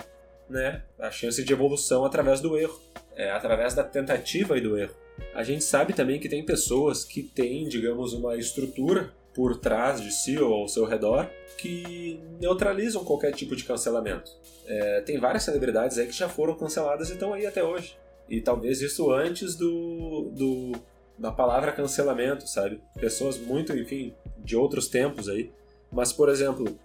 né, 0.50 0.84
a 1.00 1.10
chance 1.12 1.44
de 1.44 1.54
evolução 1.54 2.06
através 2.06 2.42
do 2.42 2.58
erro, 2.58 2.80
é, 3.16 3.32
através 3.32 3.74
da 3.74 3.84
tentativa 3.84 4.58
e 4.58 4.62
do 4.62 4.78
erro. 4.78 4.94
A 5.34 5.44
gente 5.44 5.64
sabe 5.64 5.94
também 5.94 6.20
que 6.20 6.30
tem 6.30 6.46
pessoas 6.46 7.04
que 7.04 7.24
têm, 7.24 7.68
digamos, 7.68 8.14
uma 8.14 8.36
estrutura 8.36 9.14
por 9.34 9.58
trás 9.58 10.02
de 10.02 10.12
si 10.12 10.38
ou 10.38 10.54
ao 10.54 10.68
seu 10.68 10.86
redor 10.86 11.30
que 11.58 12.20
neutralizam 12.40 13.04
qualquer 13.04 13.34
tipo 13.34 13.56
de 13.56 13.64
cancelamento. 13.64 14.32
É, 14.66 15.02
tem 15.02 15.20
várias 15.20 15.44
celebridades 15.44 15.98
aí 15.98 16.08
que 16.08 16.14
já 16.14 16.30
foram 16.30 16.56
canceladas 16.56 17.10
e 17.10 17.14
estão 17.14 17.34
aí 17.34 17.46
até 17.46 17.64
hoje. 17.64 17.98
E 18.30 18.42
talvez 18.42 18.82
isso 18.82 19.12
antes 19.12 19.56
do, 19.56 20.32
do 20.34 20.72
da 21.18 21.32
palavra 21.32 21.72
cancelamento, 21.72 22.48
sabe? 22.48 22.82
Pessoas 23.00 23.38
muito, 23.38 23.78
enfim, 23.78 24.14
de 24.40 24.56
outros 24.56 24.88
tempos 24.88 25.30
aí. 25.30 25.52
Mas, 25.92 26.12
por 26.12 26.30
exemplo, 26.30 26.78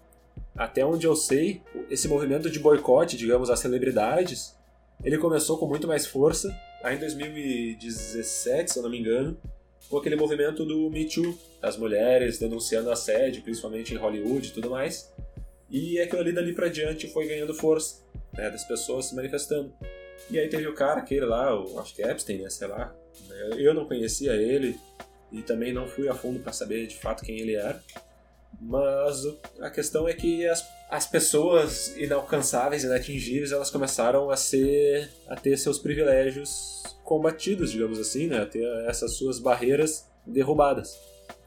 até 0.56 0.84
onde 0.84 1.06
eu 1.06 1.16
sei, 1.16 1.62
esse 1.88 2.08
movimento 2.08 2.50
de 2.50 2.58
boicote, 2.58 3.16
digamos, 3.16 3.50
às 3.50 3.60
celebridades, 3.60 4.54
ele 5.02 5.16
começou 5.16 5.56
com 5.58 5.66
muito 5.66 5.88
mais 5.88 6.06
força, 6.06 6.54
aí 6.82 6.96
em 6.96 7.00
2017, 7.00 8.72
se 8.72 8.78
eu 8.78 8.82
não 8.82 8.90
me 8.90 9.00
engano, 9.00 9.36
com 9.88 9.96
aquele 9.96 10.16
movimento 10.16 10.64
do 10.64 10.90
Me 10.90 11.04
Too, 11.04 11.36
as 11.62 11.76
mulheres 11.76 12.38
denunciando 12.38 12.90
assédio, 12.90 13.42
principalmente 13.42 13.92
em 13.92 13.96
Hollywood 13.96 14.48
e 14.48 14.52
tudo 14.52 14.70
mais. 14.70 15.12
E 15.70 16.00
aquilo 16.00 16.20
ali 16.20 16.32
dali 16.32 16.52
pra 16.52 16.68
diante 16.68 17.08
foi 17.08 17.26
ganhando 17.26 17.54
força, 17.54 18.02
né, 18.32 18.50
das 18.50 18.64
pessoas 18.64 19.06
se 19.06 19.14
manifestando. 19.14 19.72
E 20.30 20.38
aí 20.38 20.48
teve 20.48 20.66
o 20.66 20.74
cara, 20.74 21.00
aquele 21.00 21.24
lá, 21.24 21.58
o, 21.58 21.78
acho 21.80 21.94
que 21.94 22.02
é 22.02 22.10
Epstein, 22.10 22.42
né, 22.42 22.50
sei 22.50 22.68
lá. 22.68 22.94
Eu 23.56 23.72
não 23.72 23.86
conhecia 23.86 24.34
ele 24.34 24.78
e 25.32 25.42
também 25.42 25.72
não 25.72 25.86
fui 25.86 26.08
a 26.08 26.14
fundo 26.14 26.40
para 26.40 26.52
saber 26.52 26.86
de 26.86 26.96
fato 26.96 27.24
quem 27.24 27.38
ele 27.38 27.54
era. 27.54 27.82
Mas 28.60 29.24
a 29.60 29.70
questão 29.70 30.06
é 30.06 30.12
que 30.12 30.46
as, 30.46 30.66
as 30.90 31.06
pessoas 31.06 31.96
inalcançáveis, 31.96 32.84
inatingíveis, 32.84 33.52
elas 33.52 33.70
começaram 33.70 34.30
a 34.30 34.36
ser 34.36 35.08
a 35.28 35.34
ter 35.34 35.56
seus 35.56 35.78
privilégios 35.78 36.82
combatidos, 37.02 37.70
digamos 37.70 37.98
assim, 37.98 38.26
né? 38.26 38.42
A 38.42 38.46
ter 38.46 38.64
essas 38.86 39.14
suas 39.14 39.38
barreiras 39.38 40.06
derrubadas. 40.26 40.98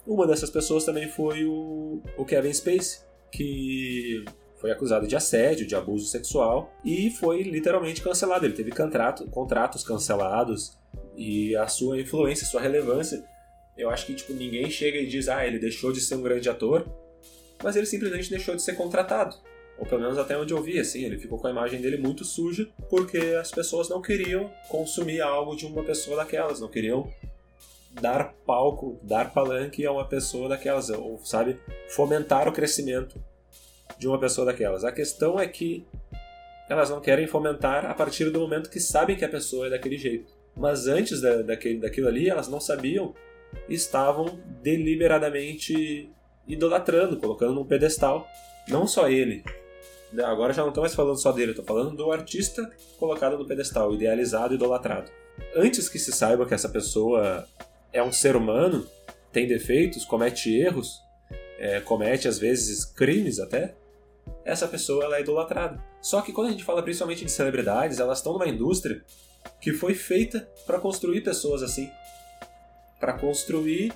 Uma 0.06 0.26
dessas 0.26 0.50
pessoas 0.50 0.84
também 0.84 1.08
foi 1.08 1.46
o, 1.46 2.02
o 2.18 2.26
Kevin 2.26 2.52
Spacey, 2.52 3.00
que 3.32 4.26
foi 4.58 4.72
acusado 4.72 5.08
de 5.08 5.16
assédio, 5.16 5.68
de 5.68 5.76
abuso 5.76 6.08
sexual 6.08 6.74
e 6.84 7.12
foi 7.12 7.44
literalmente 7.44 8.02
cancelado. 8.02 8.46
Ele 8.46 8.54
teve 8.54 8.72
contrato, 8.72 9.26
contratos 9.30 9.84
cancelados 9.84 10.78
e 11.16 11.56
a 11.56 11.68
sua 11.68 12.00
influência, 12.00 12.48
sua 12.48 12.62
relevância. 12.62 13.24
Eu 13.78 13.90
acho 13.90 14.06
que 14.06 14.16
tipo 14.16 14.34
ninguém 14.34 14.70
chega 14.70 14.98
e 14.98 15.06
diz, 15.06 15.28
ah, 15.28 15.46
ele 15.46 15.60
deixou 15.60 15.92
de 15.92 16.02
ser 16.02 16.16
um 16.16 16.22
grande 16.22 16.50
ator, 16.50 16.86
mas 17.64 17.76
ele 17.76 17.86
simplesmente 17.86 18.30
deixou 18.30 18.56
de 18.56 18.62
ser 18.62 18.74
contratado. 18.74 19.36
Ou 19.78 19.86
pelo 19.86 20.02
menos 20.02 20.18
até 20.18 20.38
onde 20.38 20.54
eu 20.54 20.62
vi, 20.62 20.80
assim, 20.80 21.04
ele 21.04 21.18
ficou 21.18 21.40
com 21.40 21.48
a 21.48 21.52
imagem 21.52 21.82
dele 21.82 21.98
muito 21.98 22.24
suja 22.24 22.70
porque 22.90 23.18
as 23.40 23.50
pessoas 23.50 23.90
não 23.90 24.02
queriam 24.02 24.52
consumir 24.70 25.22
algo 25.22 25.56
de 25.56 25.66
uma 25.66 25.84
pessoa 25.84 26.18
daquelas, 26.18 26.60
não 26.60 26.68
queriam 26.68 27.12
dar 28.00 28.34
palco, 28.46 29.00
dar 29.04 29.34
palanque 29.34 29.86
a 29.86 29.92
uma 29.92 30.08
pessoa 30.08 30.50
daquelas, 30.50 30.90
ou 30.90 31.20
sabe, 31.24 31.60
fomentar 31.90 32.48
o 32.48 32.52
crescimento 32.52 33.24
de 33.98 34.08
uma 34.08 34.20
pessoa 34.20 34.46
daquelas. 34.46 34.84
A 34.84 34.92
questão 34.92 35.40
é 35.40 35.48
que 35.48 35.86
elas 36.70 36.90
não 36.90 37.00
querem 37.00 37.28
fomentar 37.28 37.86
a 37.86 37.94
partir 37.94 38.30
do 38.30 38.40
momento 38.40 38.70
que 38.70 38.80
sabem 38.80 39.16
que 39.16 39.26
a 39.26 39.30
pessoa 39.30 39.68
é 39.68 39.70
daquele 39.70 39.98
jeito. 39.98 40.34
Mas 40.56 40.88
antes 40.88 41.22
da, 41.22 41.42
daquele, 41.42 41.80
daquilo 41.80 42.08
ali, 42.08 42.30
elas 42.30 42.48
não 42.48 42.60
sabiam 42.60 43.14
estavam 43.70 44.40
deliberadamente 44.62 46.12
idolatrando, 46.48 47.18
colocando 47.18 47.54
num 47.54 47.66
pedestal. 47.66 48.28
Não 48.68 48.88
só 48.88 49.10
ele. 49.10 49.44
Agora 50.24 50.54
já 50.54 50.62
não 50.62 50.70
estou 50.70 50.84
mais 50.84 50.94
falando 50.94 51.20
só 51.20 51.32
dele, 51.32 51.52
estou 51.52 51.66
falando 51.66 51.96
do 51.96 52.12
artista 52.12 52.70
colocado 53.00 53.38
no 53.38 53.48
pedestal, 53.48 53.94
idealizado, 53.94 54.54
idolatrado. 54.54 55.10
Antes 55.56 55.90
que 55.90 55.98
se 55.98 56.12
saiba 56.12 56.46
que 56.46 56.54
essa 56.54 56.70
pessoa 56.70 57.48
é 57.92 58.04
um 58.04 58.12
ser 58.12 58.36
humano, 58.36 58.88
tem 59.32 59.48
defeitos, 59.48 60.06
comete 60.06 60.56
erros, 60.56 61.02
é, 61.58 61.80
comete 61.80 62.28
às 62.28 62.38
vezes 62.38 62.86
crimes 62.86 63.40
até, 63.40 63.74
essa 64.46 64.68
pessoa 64.68 65.06
ela 65.06 65.18
é 65.18 65.22
idolatrada. 65.22 65.84
Só 66.02 66.22
que 66.22 66.32
quando 66.32 66.50
a 66.50 66.52
gente 66.52 66.64
fala 66.64 66.84
principalmente 66.84 67.26
de 67.26 67.32
celebridades, 67.32 68.00
elas 68.00 68.20
estão 68.20 68.34
numa 68.34 68.48
indústria 68.48 69.04
que 69.60 69.74
foi 69.74 69.96
feita 69.96 70.48
para 70.66 70.80
construir 70.80 71.22
pessoas 71.22 71.64
assim, 71.64 71.90
para 73.00 73.14
construir 73.14 73.94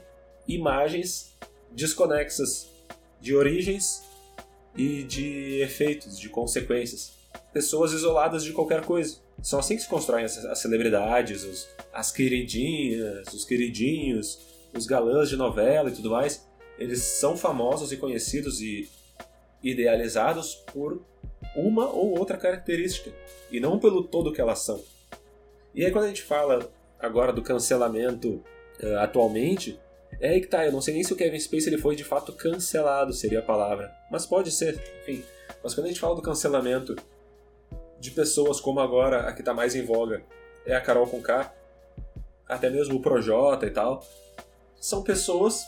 imagens 0.47 1.37
desconexas 1.71 2.69
de 3.19 3.35
origens 3.35 4.03
e 4.75 5.03
de 5.03 5.61
efeitos, 5.61 6.19
de 6.19 6.29
consequências. 6.29 7.13
Pessoas 7.51 7.91
isoladas 7.93 8.43
de 8.43 8.53
qualquer 8.53 8.85
coisa. 8.85 9.17
São 9.41 9.59
assim 9.59 9.75
que 9.75 9.81
se 9.81 9.89
constroem 9.89 10.25
as, 10.25 10.37
as 10.45 10.59
celebridades, 10.59 11.43
os, 11.43 11.67
as 11.93 12.11
queridinhas, 12.11 13.33
os 13.33 13.45
queridinhos, 13.45 14.39
os 14.75 14.85
galãs 14.85 15.29
de 15.29 15.35
novela 15.35 15.89
e 15.89 15.93
tudo 15.93 16.11
mais. 16.11 16.47
Eles 16.77 17.01
são 17.01 17.35
famosos 17.35 17.91
e 17.91 17.97
conhecidos 17.97 18.61
e 18.61 18.87
idealizados 19.63 20.55
por 20.71 21.03
uma 21.55 21.89
ou 21.89 22.17
outra 22.17 22.37
característica 22.37 23.11
e 23.51 23.59
não 23.59 23.79
pelo 23.79 24.03
todo 24.03 24.31
que 24.31 24.41
elas 24.41 24.59
são. 24.59 24.81
E 25.73 25.83
aí 25.83 25.91
quando 25.91 26.05
a 26.05 26.09
gente 26.09 26.21
fala 26.21 26.71
agora 26.99 27.33
do 27.33 27.41
cancelamento 27.41 28.43
uh, 28.81 28.97
atualmente, 28.99 29.79
é 30.19 30.29
aí 30.29 30.41
que 30.41 30.47
tá, 30.47 30.65
eu 30.65 30.71
não 30.71 30.81
sei 30.81 30.93
nem 30.93 31.03
se 31.03 31.13
o 31.13 31.15
Kevin 31.15 31.39
Spacey 31.39 31.69
ele 31.69 31.81
foi 31.81 31.95
de 31.95 32.03
fato 32.03 32.31
cancelado, 32.33 33.13
seria 33.13 33.39
a 33.39 33.43
palavra. 33.43 33.93
Mas 34.09 34.25
pode 34.25 34.51
ser, 34.51 34.81
enfim. 35.01 35.23
Mas 35.63 35.73
quando 35.73 35.85
a 35.85 35.89
gente 35.89 35.99
fala 35.99 36.15
do 36.15 36.21
cancelamento 36.21 36.95
de 37.99 38.11
pessoas 38.11 38.59
como 38.59 38.79
agora 38.79 39.27
a 39.27 39.33
que 39.33 39.43
tá 39.43 39.53
mais 39.53 39.75
em 39.75 39.83
voga 39.83 40.23
é 40.65 40.75
a 40.75 40.81
Carol 40.81 41.07
Conká, 41.07 41.53
até 42.47 42.69
mesmo 42.69 42.95
o 42.95 43.01
Projota 43.01 43.65
e 43.65 43.71
tal, 43.71 44.05
são 44.79 45.03
pessoas 45.03 45.65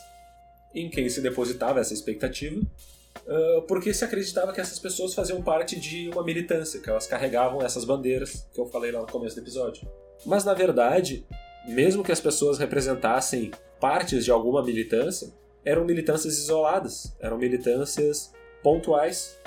em 0.74 0.88
quem 0.88 1.08
se 1.08 1.20
depositava 1.20 1.80
essa 1.80 1.92
expectativa, 1.92 2.60
uh, 2.60 3.62
porque 3.62 3.92
se 3.92 4.04
acreditava 4.04 4.52
que 4.52 4.60
essas 4.60 4.78
pessoas 4.78 5.14
faziam 5.14 5.42
parte 5.42 5.78
de 5.78 6.08
uma 6.10 6.22
militância, 6.22 6.80
que 6.80 6.88
elas 6.88 7.06
carregavam 7.06 7.62
essas 7.62 7.84
bandeiras 7.84 8.46
que 8.52 8.60
eu 8.60 8.66
falei 8.66 8.92
lá 8.92 9.00
no 9.00 9.06
começo 9.06 9.36
do 9.36 9.42
episódio. 9.42 9.88
Mas 10.24 10.44
na 10.44 10.54
verdade, 10.54 11.26
mesmo 11.66 12.04
que 12.04 12.12
as 12.12 12.20
pessoas 12.20 12.58
representassem 12.58 13.50
partes 13.80 14.24
de 14.24 14.30
alguma 14.30 14.62
militância, 14.62 15.32
eram 15.64 15.84
militâncias 15.84 16.38
isoladas, 16.38 17.16
eram 17.18 17.38
militâncias 17.38 18.32
pontuais, 18.62 19.38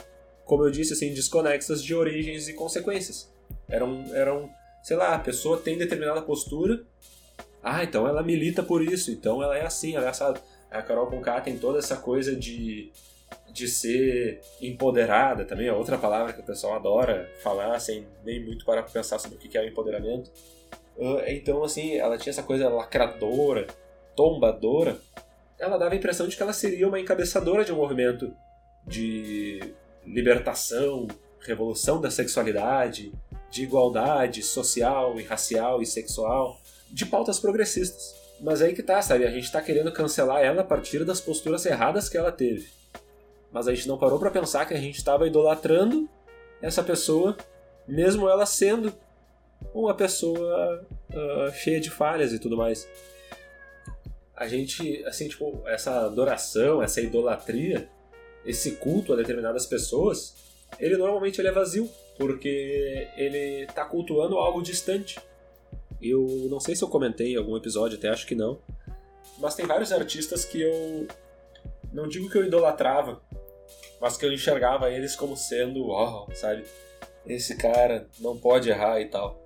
como 0.45 0.63
eu 0.63 0.71
disse, 0.71 0.93
assim, 0.93 1.13
desconexas 1.13 1.83
de 1.83 1.95
origens 1.95 2.47
e 2.47 2.53
consequências. 2.53 3.31
Eram, 3.69 4.03
eram 4.13 4.49
sei 4.83 4.97
lá, 4.97 5.15
a 5.15 5.19
pessoa 5.19 5.57
tem 5.57 5.77
determinada 5.77 6.21
postura, 6.21 6.83
ah, 7.63 7.83
então 7.83 8.05
ela 8.05 8.21
milita 8.21 8.61
por 8.61 8.83
isso, 8.83 9.09
então 9.09 9.41
ela 9.41 9.57
é 9.57 9.65
assim, 9.65 9.95
ela 9.95 10.05
é 10.05 10.09
essa... 10.09 10.33
A 10.69 10.81
Carol 10.81 11.07
Conká 11.07 11.39
tem 11.39 11.57
toda 11.57 11.77
essa 11.77 11.95
coisa 11.95 12.35
de, 12.35 12.91
de 13.51 13.67
ser 13.67 14.41
empoderada 14.59 15.45
também, 15.45 15.67
é 15.67 15.73
outra 15.73 15.97
palavra 15.97 16.33
que 16.33 16.41
o 16.41 16.43
pessoal 16.43 16.73
adora 16.73 17.31
falar, 17.41 17.79
sem 17.79 18.07
nem 18.25 18.43
muito 18.43 18.65
para 18.65 18.81
pensar 18.83 19.19
sobre 19.19 19.37
o 19.37 19.39
que 19.39 19.55
é 19.57 19.61
o 19.61 19.67
empoderamento. 19.67 20.31
Ah, 20.99 21.23
então, 21.27 21.63
assim, 21.63 21.95
ela 21.95 22.17
tinha 22.17 22.31
essa 22.31 22.43
coisa 22.43 22.67
lacradora, 22.67 23.67
tombadora, 24.15 24.98
ela 25.60 25.77
dava 25.77 25.93
a 25.93 25.98
impressão 25.98 26.27
de 26.27 26.36
que 26.36 26.43
ela 26.43 26.53
seria 26.53 26.88
uma 26.88 27.00
encabeçadora 27.00 27.63
de 27.63 27.72
um 27.72 27.77
movimento 27.77 28.34
de 28.86 29.74
libertação, 30.05 31.07
revolução 31.40 32.01
da 32.01 32.11
sexualidade, 32.11 33.14
de 33.50 33.64
igualdade 33.64 34.44
social 34.44 35.20
e 35.20 35.24
racial 35.24 35.81
e 35.81 35.85
sexual, 35.85 36.59
de 36.90 37.05
pautas 37.05 37.40
progressistas. 37.40 38.16
Mas 38.42 38.61
aí 38.61 38.74
que 38.74 38.83
tá, 38.83 39.01
sabe? 39.01 39.25
A 39.25 39.31
gente 39.31 39.51
tá 39.51 39.61
querendo 39.61 39.92
cancelar 39.92 40.44
ela 40.44 40.61
a 40.61 40.66
partir 40.66 41.05
das 41.05 41.22
posturas 41.22 41.66
erradas 41.66 42.09
que 42.09 42.18
ela 42.18 42.31
teve. 42.31 42.68
Mas 43.51 43.68
a 43.68 43.74
gente 43.74 43.87
não 43.87 43.98
parou 43.98 44.20
para 44.20 44.31
pensar 44.31 44.66
que 44.66 44.74
a 44.74 44.79
gente 44.79 44.98
estava 44.98 45.27
idolatrando 45.27 46.09
essa 46.61 46.83
pessoa, 46.83 47.37
mesmo 47.87 48.27
ela 48.27 48.46
sendo 48.46 48.94
uma 49.74 49.94
pessoa 49.94 50.85
uh, 51.09 51.53
cheia 51.53 51.79
de 51.79 51.90
falhas 51.90 52.33
e 52.33 52.40
tudo 52.40 52.57
mais 52.57 52.87
a 54.35 54.48
gente, 54.48 55.03
assim, 55.05 55.27
tipo, 55.27 55.61
essa 55.65 56.05
adoração, 56.05 56.81
essa 56.81 57.01
idolatria, 57.01 57.87
esse 58.46 58.72
culto 58.72 59.13
a 59.13 59.15
determinadas 59.15 59.65
pessoas, 59.65 60.35
ele 60.79 60.98
normalmente 60.98 61.39
ele 61.39 61.48
é 61.48 61.51
vazio, 61.51 61.89
porque 62.17 63.07
ele 63.15 63.63
está 63.63 63.85
cultuando 63.85 64.37
algo 64.37 64.61
distante. 64.61 65.19
Eu 66.01 66.48
não 66.50 66.59
sei 66.59 66.75
se 66.75 66.83
eu 66.83 66.89
comentei 66.89 67.33
em 67.33 67.37
algum 67.37 67.55
episódio, 67.55 67.98
até 67.98 68.09
acho 68.09 68.27
que 68.27 68.35
não, 68.35 68.59
mas 69.37 69.55
tem 69.55 69.65
vários 69.65 69.91
artistas 69.91 70.43
que 70.46 70.61
eu 70.61 71.07
não 71.91 72.07
digo 72.07 72.29
que 72.29 72.37
eu 72.37 72.46
idolatrava, 72.46 73.22
mas 74.01 74.17
que 74.17 74.25
eu 74.25 74.33
enxergava 74.33 74.91
eles 74.91 75.15
como 75.15 75.37
sendo, 75.37 75.89
ó, 75.89 76.25
oh, 76.27 76.35
sabe? 76.35 76.65
Esse 77.25 77.55
cara 77.55 78.07
não 78.19 78.37
pode 78.37 78.69
errar 78.69 79.00
e 79.00 79.05
tal. 79.05 79.41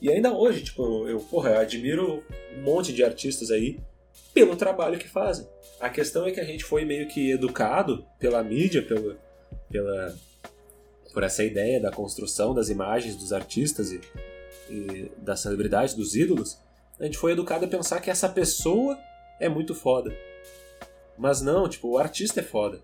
E 0.00 0.10
ainda 0.10 0.32
hoje, 0.32 0.64
tipo, 0.64 1.08
eu, 1.08 1.20
porra, 1.20 1.50
eu 1.50 1.58
admiro 1.60 2.22
um 2.56 2.62
monte 2.62 2.92
de 2.92 3.04
artistas 3.04 3.50
aí 3.50 3.78
pelo 4.34 4.56
trabalho 4.56 4.98
que 4.98 5.08
fazem. 5.08 5.46
A 5.80 5.88
questão 5.88 6.26
é 6.26 6.30
que 6.30 6.40
a 6.40 6.44
gente 6.44 6.64
foi 6.64 6.84
meio 6.84 7.08
que 7.08 7.32
educado 7.32 8.06
pela 8.18 8.42
mídia, 8.42 8.82
pela, 8.82 9.16
pela, 9.70 10.16
por 11.12 11.22
essa 11.22 11.44
ideia 11.44 11.80
da 11.80 11.90
construção 11.90 12.54
das 12.54 12.68
imagens 12.68 13.16
dos 13.16 13.32
artistas 13.32 13.92
e, 13.92 14.00
e 14.70 15.12
das 15.18 15.40
celebridades, 15.40 15.94
dos 15.94 16.14
ídolos. 16.14 16.58
A 16.98 17.04
gente 17.04 17.18
foi 17.18 17.32
educado 17.32 17.64
a 17.64 17.68
pensar 17.68 18.00
que 18.00 18.10
essa 18.10 18.28
pessoa 18.28 18.98
é 19.40 19.48
muito 19.48 19.74
foda. 19.74 20.14
Mas 21.18 21.40
não, 21.40 21.68
tipo, 21.68 21.88
o 21.88 21.98
artista 21.98 22.40
é 22.40 22.42
foda. 22.42 22.80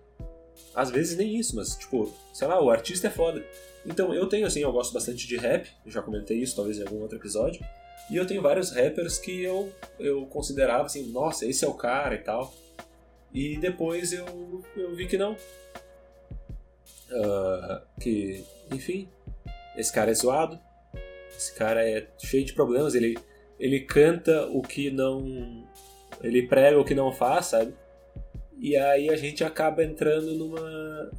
Às 0.74 0.90
vezes 0.90 1.16
nem 1.16 1.36
isso, 1.36 1.56
mas, 1.56 1.76
tipo, 1.76 2.12
sei 2.32 2.46
lá, 2.46 2.62
o 2.62 2.70
artista 2.70 3.06
é 3.06 3.10
foda. 3.10 3.44
Então 3.86 4.12
eu 4.12 4.26
tenho, 4.26 4.46
assim, 4.46 4.60
eu 4.60 4.72
gosto 4.72 4.92
bastante 4.92 5.26
de 5.26 5.36
rap, 5.36 5.68
já 5.86 6.02
comentei 6.02 6.38
isso 6.38 6.54
talvez 6.54 6.78
em 6.78 6.82
algum 6.82 7.00
outro 7.00 7.16
episódio. 7.16 7.64
E 8.10 8.16
eu 8.16 8.26
tenho 8.26 8.40
vários 8.40 8.70
rappers 8.70 9.18
que 9.18 9.42
eu, 9.42 9.72
eu 9.98 10.24
considerava 10.26 10.84
assim, 10.84 11.10
nossa, 11.10 11.46
esse 11.46 11.64
é 11.64 11.68
o 11.68 11.74
cara 11.74 12.14
e 12.14 12.18
tal. 12.18 12.52
E 13.32 13.58
depois 13.58 14.12
eu, 14.12 14.64
eu 14.74 14.94
vi 14.94 15.06
que 15.06 15.18
não. 15.18 15.36
Uh, 17.10 17.80
que, 18.00 18.44
enfim, 18.72 19.08
esse 19.76 19.92
cara 19.92 20.10
é 20.10 20.14
zoado. 20.14 20.58
Esse 21.36 21.54
cara 21.54 21.86
é 21.86 22.08
cheio 22.18 22.44
de 22.44 22.54
problemas. 22.54 22.94
Ele, 22.94 23.18
ele 23.60 23.80
canta 23.80 24.46
o 24.46 24.62
que 24.62 24.90
não. 24.90 25.68
Ele 26.22 26.48
prega 26.48 26.80
o 26.80 26.84
que 26.84 26.94
não 26.94 27.12
faz, 27.12 27.46
sabe? 27.46 27.74
E 28.58 28.74
aí 28.76 29.10
a 29.10 29.16
gente 29.16 29.44
acaba 29.44 29.84
entrando 29.84 30.34
numa. 30.34 31.10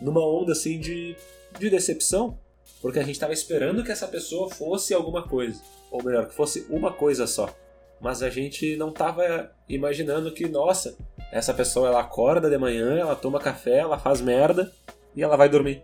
numa 0.00 0.26
onda 0.26 0.52
assim 0.52 0.80
de, 0.80 1.16
de 1.56 1.70
decepção. 1.70 2.36
Porque 2.82 2.98
a 2.98 3.02
gente 3.02 3.12
estava 3.12 3.32
esperando 3.32 3.84
que 3.84 3.92
essa 3.92 4.08
pessoa 4.08 4.50
fosse 4.50 4.92
alguma 4.92 5.28
coisa 5.28 5.60
ou 5.90 6.02
melhor, 6.02 6.26
que 6.26 6.34
fosse 6.34 6.66
uma 6.70 6.92
coisa 6.92 7.26
só. 7.26 7.54
Mas 8.00 8.22
a 8.22 8.30
gente 8.30 8.76
não 8.76 8.88
estava 8.88 9.50
imaginando 9.68 10.32
que, 10.32 10.48
nossa, 10.48 10.96
essa 11.30 11.52
pessoa 11.52 11.88
ela 11.88 12.00
acorda 12.00 12.48
de 12.48 12.56
manhã, 12.56 12.98
ela 12.98 13.14
toma 13.14 13.38
café, 13.38 13.78
ela 13.78 13.98
faz 13.98 14.20
merda 14.20 14.72
e 15.14 15.22
ela 15.22 15.36
vai 15.36 15.48
dormir. 15.48 15.82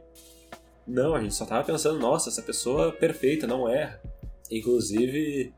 Não, 0.87 1.15
a 1.15 1.21
gente 1.21 1.35
só 1.35 1.45
estava 1.45 1.65
pensando, 1.65 1.99
nossa, 1.99 2.31
essa 2.31 2.43
pessoa 2.43 2.89
é 2.89 2.93
perfeita, 2.93 3.47
não 3.47 3.69
erra. 3.69 4.01
Inclusive, 4.51 5.53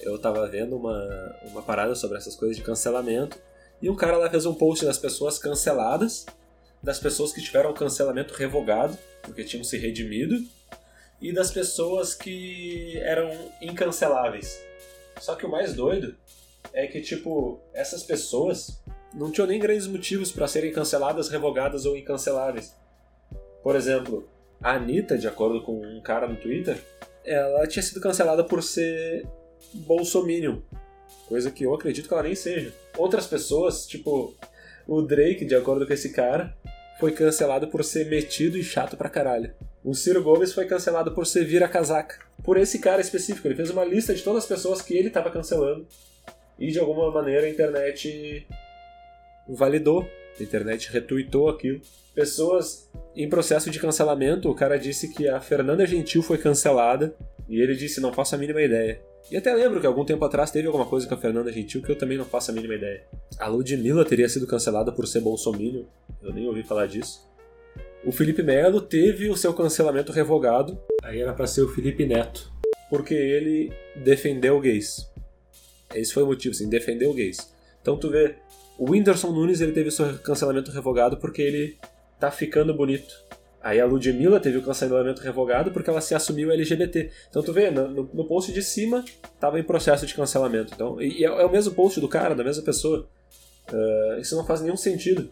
eu 0.00 0.16
estava 0.16 0.46
vendo 0.46 0.76
uma, 0.76 1.36
uma 1.50 1.62
parada 1.62 1.94
sobre 1.94 2.18
essas 2.18 2.36
coisas 2.36 2.56
de 2.56 2.62
cancelamento 2.62 3.38
e 3.80 3.90
um 3.90 3.96
cara 3.96 4.16
lá 4.16 4.30
fez 4.30 4.46
um 4.46 4.54
post 4.54 4.84
das 4.84 4.98
pessoas 4.98 5.38
canceladas, 5.38 6.26
das 6.82 6.98
pessoas 6.98 7.32
que 7.32 7.42
tiveram 7.42 7.70
o 7.70 7.74
cancelamento 7.74 8.34
revogado, 8.34 8.96
porque 9.22 9.44
tinham 9.44 9.64
se 9.64 9.76
redimido, 9.76 10.36
e 11.20 11.32
das 11.32 11.50
pessoas 11.50 12.14
que 12.14 12.98
eram 12.98 13.30
incanceláveis. 13.60 14.62
Só 15.20 15.34
que 15.34 15.46
o 15.46 15.50
mais 15.50 15.74
doido 15.74 16.14
é 16.72 16.86
que, 16.86 17.00
tipo, 17.00 17.60
essas 17.72 18.02
pessoas 18.02 18.82
não 19.14 19.30
tinham 19.30 19.46
nem 19.46 19.58
grandes 19.58 19.86
motivos 19.86 20.30
para 20.30 20.46
serem 20.46 20.72
canceladas, 20.72 21.28
revogadas 21.28 21.86
ou 21.86 21.96
incanceláveis. 21.96 22.74
Por 23.62 23.74
exemplo, 23.74 24.28
a 24.62 24.74
Anitta, 24.74 25.16
de 25.16 25.26
acordo 25.26 25.62
com 25.62 25.80
um 25.80 26.00
cara 26.02 26.28
no 26.28 26.36
Twitter, 26.36 26.78
ela 27.24 27.66
tinha 27.66 27.82
sido 27.82 28.00
cancelada 28.00 28.44
por 28.44 28.62
ser 28.62 29.26
bolsominion. 29.72 30.60
Coisa 31.28 31.50
que 31.50 31.64
eu 31.64 31.74
acredito 31.74 32.08
que 32.08 32.14
ela 32.14 32.22
nem 32.22 32.34
seja. 32.34 32.72
Outras 32.96 33.26
pessoas, 33.26 33.86
tipo 33.86 34.34
o 34.86 35.02
Drake, 35.02 35.44
de 35.44 35.54
acordo 35.54 35.86
com 35.86 35.92
esse 35.92 36.12
cara, 36.12 36.56
foi 37.00 37.12
cancelado 37.12 37.68
por 37.68 37.84
ser 37.84 38.06
metido 38.06 38.56
e 38.56 38.62
chato 38.62 38.96
pra 38.96 39.10
caralho. 39.10 39.52
O 39.86 39.94
Ciro 39.94 40.20
Gomes 40.20 40.52
foi 40.52 40.66
cancelado 40.66 41.12
por 41.12 41.24
ser 41.28 41.44
vira-casaca. 41.44 42.18
Por 42.42 42.56
esse 42.56 42.80
cara 42.80 43.00
específico. 43.00 43.46
Ele 43.46 43.54
fez 43.54 43.70
uma 43.70 43.84
lista 43.84 44.12
de 44.12 44.20
todas 44.20 44.42
as 44.42 44.48
pessoas 44.48 44.82
que 44.82 44.92
ele 44.94 45.06
estava 45.06 45.30
cancelando. 45.30 45.86
E 46.58 46.72
de 46.72 46.80
alguma 46.80 47.08
maneira 47.12 47.46
a 47.46 47.48
internet 47.48 48.44
validou, 49.48 50.04
a 50.40 50.42
internet 50.42 50.90
retuitou 50.90 51.48
aquilo. 51.48 51.80
Pessoas 52.12 52.90
em 53.14 53.28
processo 53.28 53.70
de 53.70 53.78
cancelamento, 53.78 54.50
o 54.50 54.56
cara 54.56 54.76
disse 54.76 55.14
que 55.14 55.28
a 55.28 55.40
Fernanda 55.40 55.86
Gentil 55.86 56.20
foi 56.20 56.38
cancelada 56.38 57.14
e 57.48 57.60
ele 57.60 57.76
disse: 57.76 58.00
Não 58.00 58.12
faço 58.12 58.34
a 58.34 58.38
mínima 58.38 58.62
ideia. 58.62 59.00
E 59.30 59.36
até 59.36 59.54
lembro 59.54 59.80
que 59.80 59.86
algum 59.86 60.04
tempo 60.04 60.24
atrás 60.24 60.50
teve 60.50 60.66
alguma 60.66 60.86
coisa 60.86 61.06
com 61.06 61.14
a 61.14 61.18
Fernanda 61.18 61.52
Gentil 61.52 61.80
que 61.80 61.92
eu 61.92 61.96
também 61.96 62.18
não 62.18 62.24
faço 62.24 62.50
a 62.50 62.54
mínima 62.54 62.74
ideia. 62.74 63.04
A 63.38 63.46
Ludmilla 63.46 64.04
teria 64.04 64.28
sido 64.28 64.48
cancelada 64.48 64.90
por 64.90 65.06
ser 65.06 65.20
bolsominion, 65.20 65.84
eu 66.20 66.32
nem 66.32 66.48
ouvi 66.48 66.64
falar 66.64 66.86
disso. 66.86 67.24
O 68.06 68.12
Felipe 68.12 68.40
Melo 68.40 68.80
teve 68.80 69.28
o 69.28 69.36
seu 69.36 69.52
cancelamento 69.52 70.12
revogado, 70.12 70.78
aí 71.02 71.20
era 71.20 71.32
para 71.32 71.44
ser 71.44 71.62
o 71.62 71.68
Felipe 71.68 72.06
Neto, 72.06 72.52
porque 72.88 73.12
ele 73.12 73.72
defendeu 73.96 74.60
gays. 74.60 75.10
Esse 75.92 76.14
foi 76.14 76.22
o 76.22 76.26
motivo, 76.26 76.54
assim, 76.54 76.68
defendeu 76.68 77.12
gays. 77.12 77.52
Então 77.82 77.96
tu 77.96 78.08
vê, 78.08 78.36
o 78.78 78.92
Whindersson 78.92 79.32
Nunes 79.32 79.60
ele 79.60 79.72
teve 79.72 79.88
o 79.88 79.92
seu 79.92 80.16
cancelamento 80.18 80.70
revogado 80.70 81.16
porque 81.16 81.42
ele 81.42 81.76
tá 82.20 82.30
ficando 82.30 82.72
bonito. 82.72 83.12
Aí 83.60 83.80
a 83.80 83.86
Ludmilla 83.86 84.38
teve 84.38 84.58
o 84.58 84.62
cancelamento 84.62 85.20
revogado 85.20 85.72
porque 85.72 85.90
ela 85.90 86.00
se 86.00 86.14
assumiu 86.14 86.52
LGBT. 86.52 87.10
Então 87.28 87.42
tu 87.42 87.52
vê, 87.52 87.72
no, 87.72 87.88
no 87.88 88.24
post 88.28 88.52
de 88.52 88.62
cima 88.62 89.04
tava 89.40 89.58
em 89.58 89.64
processo 89.64 90.06
de 90.06 90.14
cancelamento. 90.14 90.72
Então, 90.72 91.02
e 91.02 91.24
é, 91.24 91.26
é 91.26 91.44
o 91.44 91.50
mesmo 91.50 91.74
post 91.74 92.00
do 92.00 92.08
cara, 92.08 92.36
da 92.36 92.44
mesma 92.44 92.62
pessoa. 92.62 93.08
Uh, 93.68 94.20
isso 94.20 94.36
não 94.36 94.46
faz 94.46 94.60
nenhum 94.60 94.76
sentido. 94.76 95.28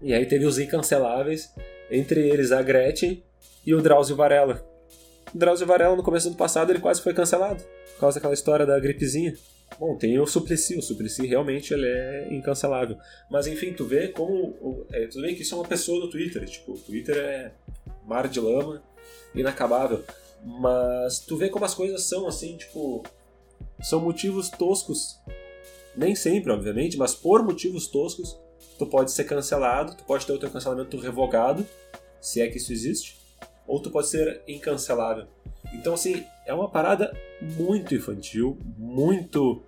E 0.00 0.14
aí 0.14 0.24
teve 0.24 0.46
os 0.46 0.58
incanceláveis, 0.58 1.52
entre 1.90 2.28
eles 2.28 2.52
a 2.52 2.62
Gretchen 2.62 3.22
e 3.66 3.74
o 3.74 3.80
Drauzio 3.80 4.16
Varela. 4.16 4.64
O 5.34 5.38
Drauzio 5.38 5.66
Varela, 5.66 5.96
no 5.96 6.02
começo 6.02 6.30
do 6.30 6.36
passado, 6.36 6.70
ele 6.70 6.80
quase 6.80 7.02
foi 7.02 7.12
cancelado, 7.12 7.62
por 7.94 8.00
causa 8.00 8.18
daquela 8.18 8.34
história 8.34 8.66
da 8.66 8.78
gripezinha. 8.78 9.34
Bom, 9.78 9.96
tem 9.96 10.18
o 10.20 10.26
Suplicy, 10.26 10.78
o 10.78 10.82
Suplicy 10.82 11.26
realmente 11.26 11.74
ele 11.74 11.86
é 11.86 12.28
incancelável. 12.32 12.96
Mas 13.30 13.46
enfim, 13.46 13.72
tu 13.72 13.84
vê 13.84 14.08
como. 14.08 14.86
É, 14.92 15.06
tu 15.06 15.20
vê 15.20 15.34
que 15.34 15.42
isso 15.42 15.54
é 15.54 15.58
uma 15.58 15.66
pessoa 15.66 16.00
do 16.00 16.10
Twitter. 16.10 16.44
Tipo, 16.44 16.72
o 16.72 16.78
Twitter 16.78 17.16
é 17.16 17.52
mar 18.06 18.28
de 18.28 18.38
lama, 18.38 18.82
inacabável. 19.34 20.04
Mas 20.44 21.18
tu 21.20 21.36
vê 21.36 21.48
como 21.48 21.64
as 21.64 21.74
coisas 21.74 22.04
são 22.04 22.26
assim, 22.28 22.56
tipo. 22.56 23.02
São 23.82 24.00
motivos 24.00 24.48
toscos. 24.48 25.18
Nem 25.96 26.14
sempre, 26.14 26.52
obviamente, 26.52 26.96
mas 26.96 27.14
por 27.14 27.42
motivos 27.42 27.88
toscos, 27.88 28.38
tu 28.78 28.86
pode 28.86 29.12
ser 29.12 29.24
cancelado, 29.24 29.94
tu 29.94 30.04
pode 30.04 30.26
ter 30.26 30.32
o 30.32 30.38
teu 30.38 30.50
cancelamento 30.50 30.98
revogado, 30.98 31.66
se 32.20 32.40
é 32.40 32.48
que 32.48 32.56
isso 32.56 32.72
existe, 32.72 33.18
ou 33.66 33.80
tu 33.80 33.90
pode 33.90 34.08
ser 34.08 34.42
incancelável. 34.46 35.26
Então, 35.72 35.94
assim, 35.94 36.24
é 36.46 36.52
uma 36.52 36.68
parada 36.68 37.12
muito 37.40 37.94
infantil, 37.94 38.58
muito 38.76 39.62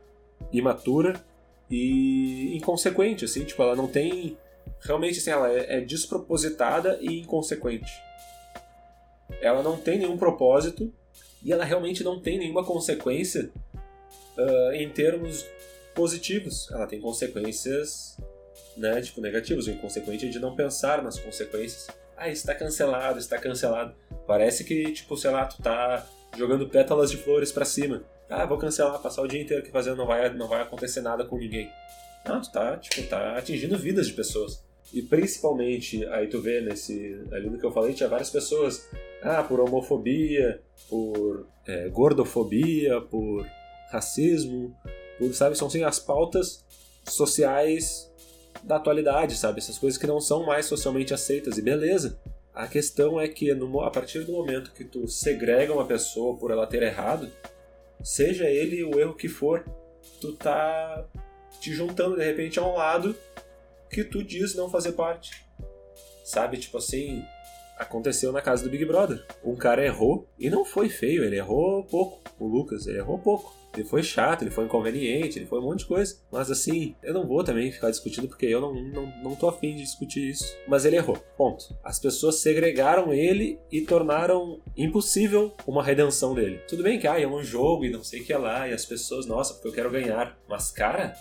imatura 0.53 1.23
e 1.71 2.57
inconsequente, 2.57 3.25
assim, 3.25 3.45
tipo, 3.45 3.63
ela 3.63 3.75
não 3.75 3.89
tem. 3.89 4.37
Realmente, 4.81 5.19
assim, 5.19 5.31
ela 5.31 5.51
é, 5.51 5.79
é 5.79 5.81
despropositada 5.81 6.99
e 7.01 7.21
inconsequente. 7.21 7.91
Ela 9.41 9.63
não 9.63 9.77
tem 9.77 9.99
nenhum 9.99 10.17
propósito 10.17 10.93
e 11.43 11.53
ela 11.53 11.65
realmente 11.65 12.05
não 12.05 12.21
tem 12.21 12.39
nenhuma 12.39 12.65
consequência 12.65 13.51
uh, 14.37 14.73
em 14.73 14.89
termos 14.91 15.45
positivos. 15.95 16.71
Ela 16.71 16.87
tem 16.87 17.01
consequências, 17.01 18.17
né, 18.77 19.01
tipo, 19.01 19.21
negativas, 19.21 19.67
o 19.67 19.71
inconsequente 19.71 20.27
é 20.27 20.29
de 20.29 20.39
não 20.39 20.55
pensar 20.55 21.03
nas 21.03 21.19
consequências. 21.19 21.87
Ah, 22.17 22.29
está 22.29 22.55
cancelado, 22.55 23.19
está 23.19 23.39
cancelado. 23.39 23.95
Parece 24.27 24.65
que, 24.65 24.93
tipo, 24.93 25.17
sei 25.17 25.31
lá, 25.31 25.47
tu 25.47 25.63
tá 25.63 26.07
jogando 26.37 26.69
pétalas 26.69 27.11
de 27.11 27.17
flores 27.17 27.53
para 27.53 27.65
cima. 27.65 28.03
Ah, 28.29 28.45
vou 28.45 28.59
cancelar, 28.59 29.01
passar 29.01 29.23
o 29.23 29.29
dia 29.29 29.41
inteiro 29.41 29.63
aqui 29.63 29.71
fazendo, 29.71 29.97
não 29.97 30.07
vai, 30.07 30.33
não 30.33 30.49
vai 30.49 30.63
acontecer 30.63 31.01
nada 31.01 31.25
com 31.25 31.39
ninguém. 31.39 31.71
Não, 32.27 32.41
tu 32.41 32.51
tá, 32.51 32.77
tipo, 32.77 33.07
tá 33.09 33.37
atingindo 33.37 33.79
vidas 33.79 34.07
de 34.07 34.15
pessoas. 34.15 34.65
E 34.93 35.03
principalmente, 35.03 36.05
aí 36.07 36.27
tu 36.27 36.41
vê 36.41 36.61
nesse. 36.61 37.21
Ali 37.33 37.51
no 37.51 37.59
que 37.59 37.67
eu 37.67 37.73
falei, 37.73 37.93
tinha 37.93 38.09
várias 38.09 38.31
pessoas. 38.31 38.89
Ah, 39.23 39.43
por 39.43 39.61
homofobia, 39.61 40.61
por 40.89 41.47
é, 41.67 41.89
gordofobia, 41.89 43.01
por 43.01 43.47
racismo, 43.91 44.75
por, 45.19 45.35
sabe, 45.35 45.57
são 45.57 45.69
sim 45.69 45.83
as 45.83 45.99
pautas 45.99 46.65
sociais 47.09 48.11
da 48.67 48.77
atualidade, 48.77 49.37
sabe? 49.37 49.61
Essas 49.61 49.79
coisas 49.79 49.99
que 49.99 50.07
não 50.07 50.21
são 50.21 50.45
mais 50.45 50.67
socialmente 50.67 51.15
aceitas. 51.15 51.57
E 51.57 51.63
beleza. 51.63 52.19
A 52.53 52.67
questão 52.67 53.21
é 53.21 53.29
que 53.29 53.55
no, 53.55 53.81
a 53.83 53.91
partir 53.91 54.21
do 54.25 54.33
momento 54.33 54.73
que 54.73 54.85
tu 54.85 55.07
segrega 55.07 55.73
uma 55.73 55.85
pessoa 55.85 56.37
por 56.37 56.51
ela 56.51 56.67
ter 56.67 56.83
errado, 56.83 57.31
seja 58.03 58.49
ele 58.49 58.83
o 58.83 58.99
erro 58.99 59.15
que 59.15 59.29
for, 59.29 59.65
tu 60.21 60.33
tá 60.33 61.07
te 61.61 61.73
juntando 61.73 62.17
de 62.17 62.25
repente 62.25 62.59
a 62.59 62.65
um 62.65 62.75
lado 62.75 63.15
que 63.91 64.03
tu 64.03 64.25
diz 64.25 64.55
não 64.55 64.69
fazer 64.69 64.93
parte. 64.93 65.47
Sabe, 66.25 66.57
tipo 66.57 66.79
assim, 66.79 67.23
aconteceu 67.77 68.33
na 68.33 68.41
casa 68.41 68.65
do 68.65 68.71
Big 68.71 68.85
Brother. 68.85 69.25
Um 69.45 69.55
cara 69.55 69.85
errou 69.85 70.27
e 70.39 70.51
não 70.51 70.65
foi 70.65 70.89
feio, 70.89 71.23
ele 71.23 71.37
errou 71.37 71.85
pouco. 71.85 72.21
O 72.39 72.49
Lucas, 72.49 72.87
ele 72.87 72.99
errou 72.99 73.19
pouco. 73.19 73.55
Ele 73.77 73.89
foi 73.89 74.03
chato, 74.03 74.43
ele 74.43 74.51
foi 74.51 74.65
inconveniente, 74.65 75.39
ele 75.39 75.47
foi 75.47 75.59
um 75.59 75.63
monte 75.63 75.81
de 75.81 75.87
coisa. 75.87 76.17
Mas 76.31 76.51
assim, 76.51 76.95
eu 77.03 77.15
não 77.15 77.27
vou 77.27 77.45
também 77.45 77.71
ficar 77.71 77.91
discutindo 77.91 78.29
porque 78.29 78.47
eu 78.47 78.61
não, 78.61 78.75
não, 78.75 79.23
não 79.23 79.35
tô 79.35 79.49
afim 79.49 79.75
de 79.75 79.83
discutir 79.83 80.31
isso. 80.31 80.57
Mas 80.67 80.85
ele 80.85 80.97
errou. 80.97 81.17
Ponto. 81.37 81.77
As 81.85 81.99
pessoas 81.99 82.37
segregaram 82.37 83.13
ele 83.13 83.59
e 83.71 83.83
tornaram 83.83 84.61
impossível 84.77 85.55
uma 85.67 85.83
redenção 85.83 86.35
dele. 86.35 86.61
Tudo 86.69 86.83
bem 86.83 86.99
que 86.99 87.07
ah, 87.07 87.21
é 87.21 87.27
um 87.27 87.43
jogo 87.43 87.85
e 87.85 87.91
não 87.91 88.03
sei 88.03 88.21
o 88.21 88.25
que 88.25 88.33
é 88.33 88.39
lá, 88.39 88.69
e 88.69 88.73
as 88.73 88.85
pessoas, 88.85 89.27
nossa, 89.27 89.55
porque 89.55 89.69
eu 89.69 89.73
quero 89.73 89.91
ganhar. 89.91 90.37
Mas, 90.49 90.71
cara, 90.71 91.15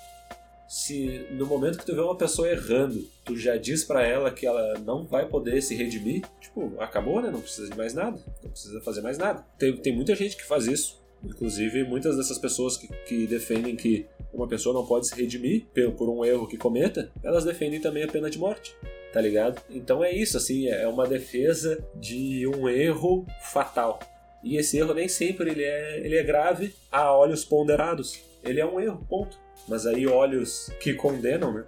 se 0.67 1.27
no 1.31 1.45
momento 1.45 1.77
que 1.77 1.85
tu 1.85 1.95
vê 1.95 2.01
uma 2.01 2.17
pessoa 2.17 2.49
errando, 2.49 3.07
tu 3.23 3.37
já 3.37 3.55
diz 3.57 3.83
para 3.83 4.05
ela 4.05 4.31
que 4.31 4.45
ela 4.45 4.79
não 4.79 5.05
vai 5.05 5.27
poder 5.27 5.61
se 5.61 5.75
redimir, 5.75 6.23
tipo, 6.39 6.73
acabou, 6.79 7.21
né? 7.21 7.29
Não 7.29 7.41
precisa 7.41 7.69
de 7.69 7.77
mais 7.77 7.93
nada, 7.93 8.19
não 8.43 8.49
precisa 8.49 8.81
fazer 8.81 9.01
mais 9.01 9.17
nada. 9.17 9.45
Tem, 9.57 9.75
tem 9.77 9.95
muita 9.95 10.15
gente 10.15 10.35
que 10.35 10.43
faz 10.43 10.65
isso. 10.65 11.03
Inclusive, 11.25 11.83
muitas 11.83 12.15
dessas 12.15 12.37
pessoas 12.37 12.77
que, 12.77 12.87
que 13.05 13.27
defendem 13.27 13.75
que 13.75 14.05
uma 14.33 14.47
pessoa 14.47 14.73
não 14.73 14.85
pode 14.85 15.07
se 15.07 15.15
redimir 15.15 15.65
por 15.97 16.09
um 16.09 16.23
erro 16.23 16.47
que 16.47 16.57
cometa, 16.57 17.11
elas 17.23 17.43
defendem 17.43 17.79
também 17.79 18.03
a 18.03 18.07
pena 18.07 18.29
de 18.29 18.37
morte, 18.37 18.75
tá 19.11 19.19
ligado? 19.19 19.61
Então 19.69 20.03
é 20.03 20.11
isso, 20.11 20.37
assim, 20.37 20.67
é 20.67 20.87
uma 20.87 21.07
defesa 21.07 21.83
de 21.95 22.45
um 22.47 22.69
erro 22.69 23.25
fatal. 23.41 23.99
E 24.43 24.57
esse 24.57 24.77
erro 24.77 24.93
nem 24.93 25.07
sempre 25.07 25.49
ele 25.49 25.63
é, 25.63 26.05
ele 26.05 26.15
é 26.15 26.23
grave 26.23 26.75
a 26.91 27.11
olhos 27.11 27.43
ponderados. 27.43 28.21
Ele 28.43 28.59
é 28.59 28.65
um 28.65 28.79
erro, 28.79 29.03
ponto. 29.09 29.39
Mas 29.67 29.87
aí 29.87 30.05
olhos 30.05 30.69
que 30.79 30.93
condenam, 30.93 31.51
né? 31.51 31.65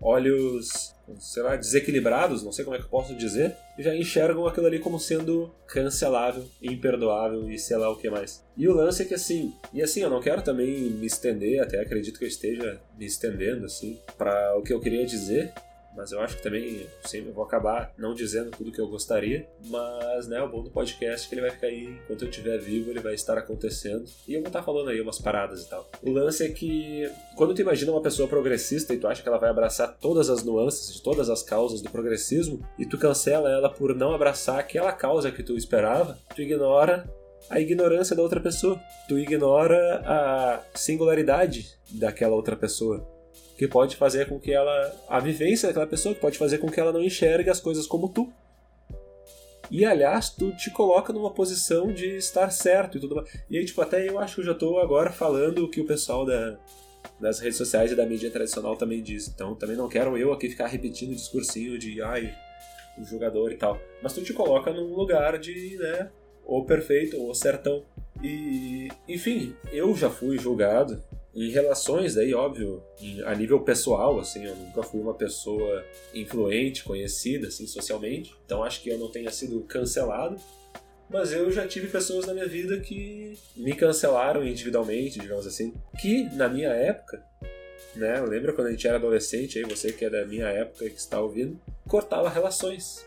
Olhos 0.00 0.94
sei 1.18 1.42
lá, 1.42 1.56
desequilibrados, 1.56 2.42
não 2.42 2.52
sei 2.52 2.64
como 2.64 2.76
é 2.76 2.78
que 2.78 2.84
eu 2.84 2.90
posso 2.90 3.14
dizer, 3.14 3.56
já 3.78 3.94
enxergam 3.94 4.46
aquilo 4.46 4.66
ali 4.66 4.78
como 4.78 4.98
sendo 4.98 5.50
cancelável, 5.66 6.44
imperdoável 6.62 7.50
e 7.50 7.58
sei 7.58 7.76
lá 7.76 7.90
o 7.90 7.96
que 7.96 8.10
mais. 8.10 8.44
E 8.56 8.68
o 8.68 8.74
lance 8.74 9.02
é 9.02 9.04
que 9.04 9.14
assim, 9.14 9.52
e 9.72 9.82
assim, 9.82 10.00
eu 10.00 10.10
não 10.10 10.20
quero 10.20 10.42
também 10.42 10.90
me 10.90 11.06
estender, 11.06 11.62
até 11.62 11.80
acredito 11.80 12.18
que 12.18 12.24
eu 12.24 12.28
esteja 12.28 12.80
me 12.98 13.06
estendendo 13.06 13.64
assim, 13.64 13.98
para 14.18 14.56
o 14.56 14.62
que 14.62 14.72
eu 14.72 14.80
queria 14.80 15.06
dizer, 15.06 15.52
mas 16.00 16.12
eu 16.12 16.20
acho 16.22 16.38
que 16.38 16.42
também 16.42 16.86
sempre 17.04 17.30
vou 17.30 17.44
acabar 17.44 17.92
não 17.98 18.14
dizendo 18.14 18.50
tudo 18.50 18.72
que 18.72 18.80
eu 18.80 18.88
gostaria, 18.88 19.46
mas 19.66 20.26
né, 20.26 20.40
o 20.40 20.48
bom 20.48 20.62
do 20.62 20.70
podcast 20.70 21.26
é 21.26 21.28
que 21.28 21.34
ele 21.34 21.42
vai 21.42 21.50
ficar 21.50 21.66
aí 21.66 21.88
enquanto 22.02 22.22
eu 22.22 22.30
estiver 22.30 22.56
vivo, 22.58 22.88
ele 22.90 23.00
vai 23.00 23.12
estar 23.12 23.36
acontecendo 23.36 24.06
e 24.26 24.32
eu 24.32 24.40
vou 24.40 24.46
estar 24.46 24.62
falando 24.62 24.88
aí 24.88 24.98
umas 24.98 25.18
paradas 25.18 25.62
e 25.62 25.68
tal. 25.68 25.86
O 26.02 26.10
lance 26.10 26.42
é 26.42 26.48
que 26.48 27.06
quando 27.36 27.54
tu 27.54 27.60
imagina 27.60 27.92
uma 27.92 28.00
pessoa 28.00 28.26
progressista 28.26 28.94
e 28.94 28.98
tu 28.98 29.06
acha 29.06 29.22
que 29.22 29.28
ela 29.28 29.36
vai 29.36 29.50
abraçar 29.50 29.94
todas 29.98 30.30
as 30.30 30.42
nuances 30.42 30.94
de 30.94 31.02
todas 31.02 31.28
as 31.28 31.42
causas 31.42 31.82
do 31.82 31.90
progressismo 31.90 32.66
e 32.78 32.86
tu 32.86 32.96
cancela 32.96 33.50
ela 33.50 33.68
por 33.68 33.94
não 33.94 34.14
abraçar 34.14 34.58
aquela 34.58 34.92
causa 34.92 35.30
que 35.30 35.42
tu 35.42 35.54
esperava, 35.54 36.18
tu 36.34 36.40
ignora 36.40 37.04
a 37.50 37.60
ignorância 37.60 38.16
da 38.16 38.22
outra 38.22 38.40
pessoa. 38.40 38.80
Tu 39.06 39.18
ignora 39.18 40.02
a 40.06 40.62
singularidade 40.74 41.78
daquela 41.90 42.34
outra 42.34 42.56
pessoa 42.56 43.06
que 43.60 43.68
pode 43.68 43.94
fazer 43.94 44.26
com 44.26 44.40
que 44.40 44.50
ela. 44.50 44.90
a 45.06 45.20
vivência 45.20 45.68
daquela 45.68 45.86
pessoa, 45.86 46.14
que 46.14 46.20
pode 46.20 46.38
fazer 46.38 46.56
com 46.56 46.70
que 46.70 46.80
ela 46.80 46.94
não 46.94 47.02
enxergue 47.02 47.50
as 47.50 47.60
coisas 47.60 47.86
como 47.86 48.08
tu. 48.08 48.32
E 49.70 49.84
aliás, 49.84 50.30
tu 50.30 50.50
te 50.56 50.70
coloca 50.70 51.12
numa 51.12 51.30
posição 51.30 51.92
de 51.92 52.16
estar 52.16 52.50
certo 52.50 52.96
e 52.96 53.00
tudo 53.02 53.16
mais. 53.16 53.28
E 53.50 53.58
aí, 53.58 53.64
tipo, 53.66 53.82
até 53.82 54.08
eu 54.08 54.18
acho 54.18 54.36
que 54.36 54.40
eu 54.40 54.46
já 54.46 54.54
tô 54.54 54.78
agora 54.78 55.12
falando 55.12 55.62
o 55.62 55.68
que 55.68 55.78
o 55.78 55.84
pessoal 55.84 56.24
da, 56.24 56.58
das 57.20 57.38
redes 57.38 57.58
sociais 57.58 57.92
e 57.92 57.94
da 57.94 58.06
mídia 58.06 58.30
tradicional 58.30 58.76
também 58.76 59.02
diz. 59.02 59.28
Então 59.28 59.54
também 59.54 59.76
não 59.76 59.90
quero 59.90 60.16
eu 60.16 60.32
aqui 60.32 60.48
ficar 60.48 60.66
repetindo 60.66 61.10
o 61.10 61.14
discursinho 61.14 61.78
de 61.78 62.00
ai, 62.00 62.34
o 62.96 63.04
jogador 63.04 63.52
e 63.52 63.58
tal. 63.58 63.78
Mas 64.02 64.14
tu 64.14 64.22
te 64.22 64.32
coloca 64.32 64.72
num 64.72 64.94
lugar 64.94 65.38
de, 65.38 65.76
né, 65.76 66.10
ou 66.46 66.64
perfeito 66.64 67.20
ou 67.20 67.34
certão. 67.34 67.84
E, 68.24 68.88
enfim, 69.06 69.54
eu 69.70 69.94
já 69.94 70.08
fui 70.08 70.38
julgado 70.38 71.04
em 71.34 71.50
relações, 71.50 72.14
daí, 72.14 72.34
óbvio, 72.34 72.82
a 73.24 73.34
nível 73.34 73.60
pessoal, 73.60 74.18
assim, 74.18 74.44
eu 74.44 74.56
nunca 74.56 74.82
fui 74.82 75.00
uma 75.00 75.14
pessoa 75.14 75.84
influente, 76.12 76.82
conhecida, 76.82 77.48
assim, 77.48 77.66
socialmente. 77.66 78.34
Então 78.44 78.64
acho 78.64 78.82
que 78.82 78.90
eu 78.90 78.98
não 78.98 79.10
tenha 79.10 79.30
sido 79.30 79.60
cancelado. 79.62 80.36
Mas 81.08 81.32
eu 81.32 81.50
já 81.50 81.66
tive 81.66 81.88
pessoas 81.88 82.26
na 82.26 82.32
minha 82.32 82.46
vida 82.46 82.78
que 82.78 83.36
me 83.56 83.74
cancelaram 83.74 84.46
individualmente, 84.46 85.18
digamos 85.18 85.46
assim. 85.46 85.74
Que, 86.00 86.24
na 86.34 86.48
minha 86.48 86.70
época, 86.70 87.20
né? 87.94 88.20
Lembra 88.20 88.52
quando 88.52 88.68
a 88.68 88.70
gente 88.70 88.86
era 88.86 88.96
adolescente, 88.96 89.58
aí 89.58 89.64
você 89.64 89.92
que 89.92 90.04
é 90.04 90.10
da 90.10 90.24
minha 90.24 90.46
época 90.46 90.88
que 90.88 90.98
está 90.98 91.20
ouvindo, 91.20 91.60
cortava 91.88 92.28
relações. 92.28 93.06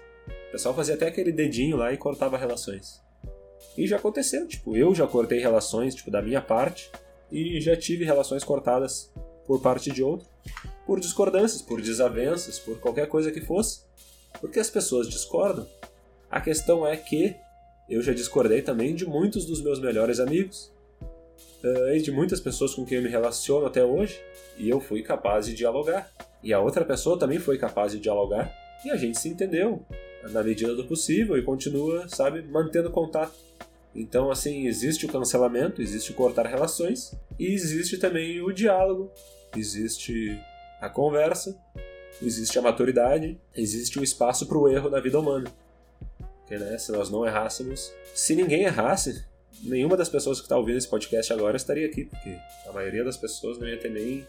O 0.49 0.51
pessoal 0.51 0.75
fazia 0.75 0.95
até 0.95 1.07
aquele 1.07 1.31
dedinho 1.31 1.77
lá 1.77 1.93
e 1.93 1.97
cortava 1.97 2.37
relações. 2.37 3.01
E 3.77 3.87
já 3.87 3.95
aconteceu, 3.95 4.47
tipo, 4.47 4.77
eu 4.77 4.93
já 4.93 5.07
cortei 5.07 5.39
relações, 5.39 5.95
tipo, 5.95 6.11
da 6.11 6.21
minha 6.21 6.41
parte, 6.41 6.91
e 7.33 7.59
já 7.59 7.75
tive 7.75 8.05
relações 8.05 8.43
cortadas 8.43 9.11
por 9.45 9.59
parte 9.59 9.91
de 9.91 10.03
outro, 10.03 10.27
por 10.85 10.99
discordâncias, 10.99 11.61
por 11.61 11.81
desavenças, 11.81 12.59
por 12.59 12.79
qualquer 12.79 13.07
coisa 13.07 13.31
que 13.31 13.41
fosse, 13.41 13.81
porque 14.39 14.59
as 14.59 14.69
pessoas 14.69 15.09
discordam. 15.09 15.67
A 16.29 16.39
questão 16.39 16.85
é 16.85 16.95
que 16.95 17.35
eu 17.89 18.01
já 18.01 18.13
discordei 18.13 18.61
também 18.61 18.95
de 18.95 19.05
muitos 19.05 19.45
dos 19.45 19.61
meus 19.61 19.79
melhores 19.79 20.19
amigos, 20.19 20.71
eh, 21.63 21.97
e 21.97 22.01
de 22.01 22.11
muitas 22.11 22.39
pessoas 22.39 22.73
com 22.75 22.85
quem 22.85 22.97
eu 22.97 23.03
me 23.03 23.09
relaciono 23.09 23.65
até 23.65 23.83
hoje, 23.83 24.19
e 24.57 24.69
eu 24.69 24.79
fui 24.79 25.01
capaz 25.01 25.45
de 25.45 25.53
dialogar. 25.53 26.11
E 26.43 26.53
a 26.53 26.59
outra 26.59 26.85
pessoa 26.85 27.17
também 27.17 27.39
foi 27.39 27.57
capaz 27.57 27.93
de 27.93 27.99
dialogar, 27.99 28.53
e 28.85 28.91
a 28.91 28.95
gente 28.95 29.17
se 29.17 29.29
entendeu 29.29 29.85
na 30.31 30.43
medida 30.43 30.75
do 30.75 30.85
possível 30.85 31.37
e 31.37 31.41
continua, 31.41 32.07
sabe, 32.07 32.41
mantendo 32.43 32.89
contato. 32.89 33.33
Então, 33.95 34.31
assim, 34.31 34.65
existe 34.65 35.05
o 35.05 35.09
cancelamento, 35.09 35.81
existe 35.81 36.11
o 36.11 36.15
cortar 36.15 36.47
relações 36.47 37.13
e 37.37 37.53
existe 37.53 37.97
também 37.97 38.41
o 38.41 38.51
diálogo, 38.51 39.11
existe 39.55 40.39
a 40.81 40.89
conversa, 40.89 41.55
existe 42.21 42.57
a 42.57 42.61
maturidade, 42.61 43.39
existe 43.55 43.99
o 43.99 44.03
espaço 44.03 44.47
para 44.47 44.57
o 44.57 44.67
erro 44.67 44.89
na 44.89 44.99
vida 44.99 45.19
humana. 45.19 45.51
Porque, 46.39 46.57
né, 46.57 46.77
se 46.77 46.91
nós 46.91 47.09
não 47.09 47.25
errássemos, 47.25 47.93
se 48.15 48.35
ninguém 48.35 48.63
errasse, 48.63 49.23
nenhuma 49.61 49.95
das 49.95 50.09
pessoas 50.09 50.39
que 50.39 50.45
está 50.45 50.57
ouvindo 50.57 50.77
esse 50.77 50.87
podcast 50.87 51.31
agora 51.31 51.55
estaria 51.55 51.85
aqui, 51.85 52.05
porque 52.05 52.35
a 52.67 52.71
maioria 52.73 53.03
das 53.03 53.15
pessoas 53.15 53.59
não 53.59 53.67
ia 53.67 53.77
ter 53.77 53.89
nem 53.89 54.27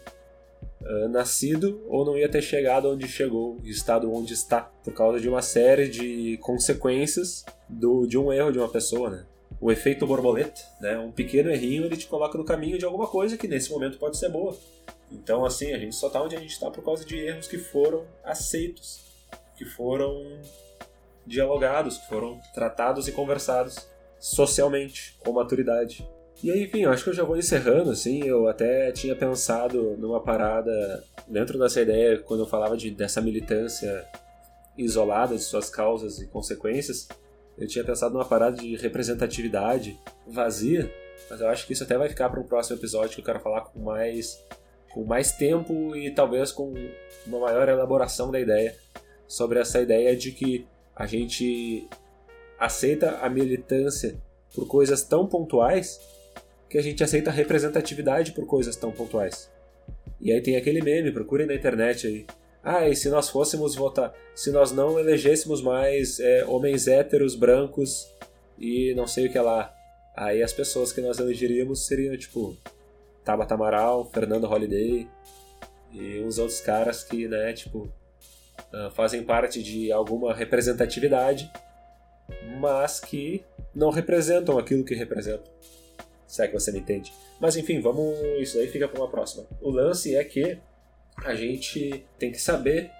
uh, 0.81 1.09
nascido 1.09 1.83
ou 1.87 2.05
não 2.05 2.17
ia 2.17 2.29
ter 2.29 2.41
chegado 2.41 2.89
onde 2.89 3.07
chegou, 3.07 3.59
estado 3.63 4.13
onde 4.13 4.33
está, 4.33 4.61
por 4.61 4.93
causa 4.93 5.19
de 5.19 5.27
uma 5.27 5.41
série 5.41 5.89
de 5.89 6.37
consequências 6.37 7.43
do, 7.67 8.05
de 8.05 8.17
um 8.17 8.31
erro 8.31 8.51
de 8.51 8.59
uma 8.59 8.69
pessoa, 8.69 9.09
né? 9.09 9.25
O 9.59 9.71
efeito 9.71 10.05
borboleta, 10.05 10.61
né? 10.81 10.97
Um 10.97 11.11
pequeno 11.11 11.49
errinho 11.49 11.85
ele 11.85 11.97
te 11.97 12.07
coloca 12.07 12.37
no 12.37 12.43
caminho 12.43 12.77
de 12.77 12.85
alguma 12.85 13.07
coisa 13.07 13.37
que 13.37 13.47
nesse 13.47 13.71
momento 13.71 13.97
pode 13.97 14.17
ser 14.17 14.29
boa. 14.29 14.55
Então, 15.11 15.45
assim, 15.45 15.71
a 15.73 15.77
gente 15.77 15.95
só 15.95 16.07
está 16.07 16.21
onde 16.21 16.35
a 16.35 16.39
gente 16.39 16.51
está 16.51 16.69
por 16.69 16.83
causa 16.83 17.05
de 17.05 17.17
erros 17.17 17.47
que 17.47 17.57
foram 17.57 18.05
aceitos, 18.23 19.01
que 19.55 19.65
foram 19.65 20.39
dialogados, 21.25 21.97
que 21.97 22.07
foram 22.07 22.39
tratados 22.53 23.07
e 23.07 23.11
conversados 23.11 23.87
socialmente, 24.19 25.15
com 25.19 25.31
maturidade. 25.31 26.07
E 26.43 26.51
aí, 26.51 26.63
enfim, 26.63 26.81
eu 26.81 26.91
acho 26.91 27.03
que 27.03 27.09
eu 27.11 27.13
já 27.13 27.23
vou 27.23 27.37
encerrando, 27.37 27.91
assim, 27.91 28.23
eu 28.23 28.47
até 28.47 28.91
tinha 28.91 29.15
pensado 29.15 29.95
numa 29.97 30.19
parada 30.19 31.03
dentro 31.27 31.57
dessa 31.57 31.81
ideia, 31.81 32.19
quando 32.19 32.41
eu 32.41 32.47
falava 32.47 32.75
de, 32.75 32.91
dessa 32.91 33.21
militância 33.21 34.05
isolada 34.77 35.35
de 35.35 35.41
suas 35.41 35.69
causas 35.69 36.19
e 36.19 36.27
consequências, 36.27 37.07
eu 37.57 37.67
tinha 37.67 37.83
pensado 37.83 38.13
numa 38.13 38.25
parada 38.25 38.57
de 38.57 38.75
representatividade 38.75 39.99
vazia, 40.27 40.91
mas 41.29 41.39
eu 41.39 41.47
acho 41.47 41.65
que 41.65 41.73
isso 41.73 41.83
até 41.83 41.97
vai 41.97 42.09
ficar 42.09 42.29
para 42.29 42.39
um 42.39 42.43
próximo 42.43 42.77
episódio 42.77 43.15
que 43.15 43.21
eu 43.21 43.25
quero 43.25 43.39
falar 43.39 43.61
com 43.61 43.79
mais 43.79 44.43
com 44.93 45.03
mais 45.03 45.33
tempo 45.33 45.93
e 45.95 46.09
talvez 46.11 46.53
com 46.53 46.73
uma 47.27 47.39
maior 47.39 47.67
elaboração 47.67 48.31
da 48.31 48.39
ideia 48.39 48.73
sobre 49.27 49.59
essa 49.59 49.81
ideia 49.81 50.15
de 50.15 50.31
que 50.31 50.65
a 50.95 51.05
gente 51.05 51.87
aceita 52.57 53.17
a 53.17 53.29
militância 53.29 54.17
por 54.53 54.67
coisas 54.67 55.03
tão 55.03 55.27
pontuais 55.27 55.99
que 56.69 56.77
a 56.77 56.81
gente 56.81 57.03
aceita 57.03 57.29
a 57.29 57.33
representatividade 57.33 58.31
por 58.31 58.45
coisas 58.45 58.75
tão 58.77 58.91
pontuais. 58.91 59.51
E 60.19 60.31
aí 60.31 60.41
tem 60.41 60.55
aquele 60.55 60.81
meme, 60.81 61.11
procurem 61.11 61.45
na 61.45 61.53
internet 61.53 62.07
aí. 62.07 62.25
Ah, 62.65 62.89
e 62.89 62.95
se 62.95 63.09
nós 63.09 63.29
fôssemos 63.29 63.75
votar, 63.75 64.11
se 64.33 64.51
nós 64.51 64.71
não 64.71 64.99
elegêssemos 64.99 65.61
mais 65.61 66.19
é, 66.19 66.43
homens 66.45 66.87
héteros, 66.87 67.35
brancos 67.35 68.11
e 68.57 68.93
não 68.95 69.05
sei 69.05 69.27
o 69.27 69.31
que 69.31 69.37
lá, 69.37 69.71
aí 70.15 70.41
as 70.41 70.51
pessoas 70.51 70.91
que 70.91 70.99
nós 70.99 71.19
elegeríamos 71.19 71.85
seriam 71.85 72.17
tipo 72.17 72.57
Tabata 73.23 73.53
Amaral, 73.53 74.09
Fernando 74.11 74.45
Holiday 74.45 75.07
e 75.91 76.19
uns 76.21 76.39
outros 76.39 76.59
caras 76.59 77.03
que, 77.03 77.27
né, 77.27 77.53
tipo, 77.53 77.87
ah, 78.73 78.89
fazem 78.89 79.23
parte 79.23 79.61
de 79.61 79.91
alguma 79.91 80.33
representatividade 80.33 81.51
mas 82.59 82.99
que 82.99 83.43
não 83.73 83.89
representam 83.89 84.57
aquilo 84.57 84.83
que 84.83 84.95
representam. 84.95 85.51
Se 86.27 86.41
é 86.41 86.47
que 86.47 86.53
você 86.53 86.71
me 86.71 86.79
entende. 86.79 87.13
Mas 87.39 87.55
enfim, 87.55 87.79
vamos. 87.79 88.17
Isso 88.39 88.57
aí 88.57 88.67
fica 88.67 88.87
para 88.87 88.99
uma 88.99 89.09
próxima. 89.09 89.45
O 89.61 89.69
lance 89.69 90.15
é 90.15 90.23
que 90.23 90.57
a 91.23 91.35
gente 91.35 92.05
tem 92.19 92.31
que 92.31 92.41
saber 92.41 92.91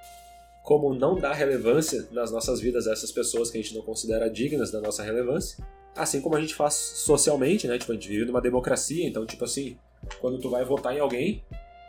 como 0.64 0.94
não 0.96 1.16
dar 1.16 1.34
relevância 1.34 2.08
nas 2.12 2.32
nossas 2.32 2.60
vidas 2.60 2.88
a 2.88 2.94
essas 2.94 3.12
pessoas 3.12 3.52
que 3.52 3.58
a 3.58 3.62
gente 3.62 3.76
não 3.76 3.84
considera 3.84 4.30
dignas 4.30 4.72
da 4.72 4.82
nossa 4.82 5.04
relevância. 5.04 5.64
Assim 5.96 6.20
como 6.20 6.36
a 6.36 6.42
gente 6.42 6.56
faz 6.56 6.74
socialmente, 6.74 7.68
né? 7.68 7.78
Tipo, 7.78 7.92
a 7.92 7.96
gente 7.96 8.10
vive 8.10 8.26
numa 8.26 8.42
democracia, 8.42 9.08
então, 9.08 9.26
tipo 9.26 9.46
assim, 9.46 9.78
quando 10.20 10.40
tu 10.40 10.50
vai 10.50 10.66
votar 10.66 10.96
em 10.96 11.00
alguém, 11.00 11.44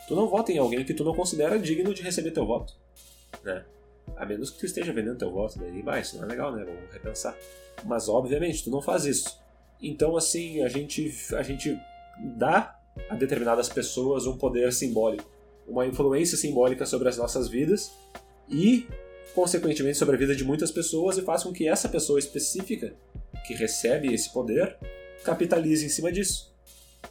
tu 0.07 0.15
não 0.15 0.27
vota 0.27 0.51
em 0.51 0.57
alguém 0.57 0.85
que 0.85 0.93
tu 0.93 1.03
não 1.03 1.13
considera 1.13 1.57
digno 1.59 1.93
de 1.93 2.01
receber 2.03 2.31
teu 2.31 2.45
voto, 2.45 2.73
né? 3.43 3.65
A 4.15 4.25
menos 4.25 4.49
que 4.49 4.59
tu 4.59 4.65
esteja 4.65 4.93
vendendo 4.93 5.17
teu 5.17 5.31
voto, 5.31 5.59
daí 5.59 5.81
vai, 5.81 6.01
isso 6.01 6.15
não 6.17 6.23
é 6.23 6.27
legal, 6.27 6.55
né? 6.55 6.63
Vamos 6.63 6.93
repensar. 6.93 7.35
Mas 7.83 8.07
obviamente, 8.07 8.63
tu 8.63 8.69
não 8.69 8.81
faz 8.81 9.05
isso. 9.05 9.39
Então, 9.81 10.15
assim, 10.15 10.63
a 10.63 10.69
gente, 10.69 11.13
a 11.35 11.43
gente 11.43 11.77
dá 12.37 12.79
a 13.09 13.15
determinadas 13.15 13.69
pessoas 13.69 14.25
um 14.25 14.37
poder 14.37 14.71
simbólico, 14.71 15.29
uma 15.67 15.85
influência 15.85 16.37
simbólica 16.37 16.85
sobre 16.85 17.09
as 17.09 17.17
nossas 17.17 17.47
vidas 17.47 17.91
e, 18.49 18.87
consequentemente, 19.35 19.97
sobre 19.97 20.15
a 20.15 20.19
vida 20.19 20.35
de 20.35 20.43
muitas 20.43 20.71
pessoas 20.71 21.17
e 21.17 21.21
faz 21.21 21.43
com 21.43 21.51
que 21.51 21.67
essa 21.67 21.89
pessoa 21.89 22.19
específica 22.19 22.93
que 23.45 23.53
recebe 23.53 24.13
esse 24.13 24.31
poder 24.31 24.77
capitalize 25.23 25.85
em 25.85 25.89
cima 25.89 26.11
disso. 26.11 26.53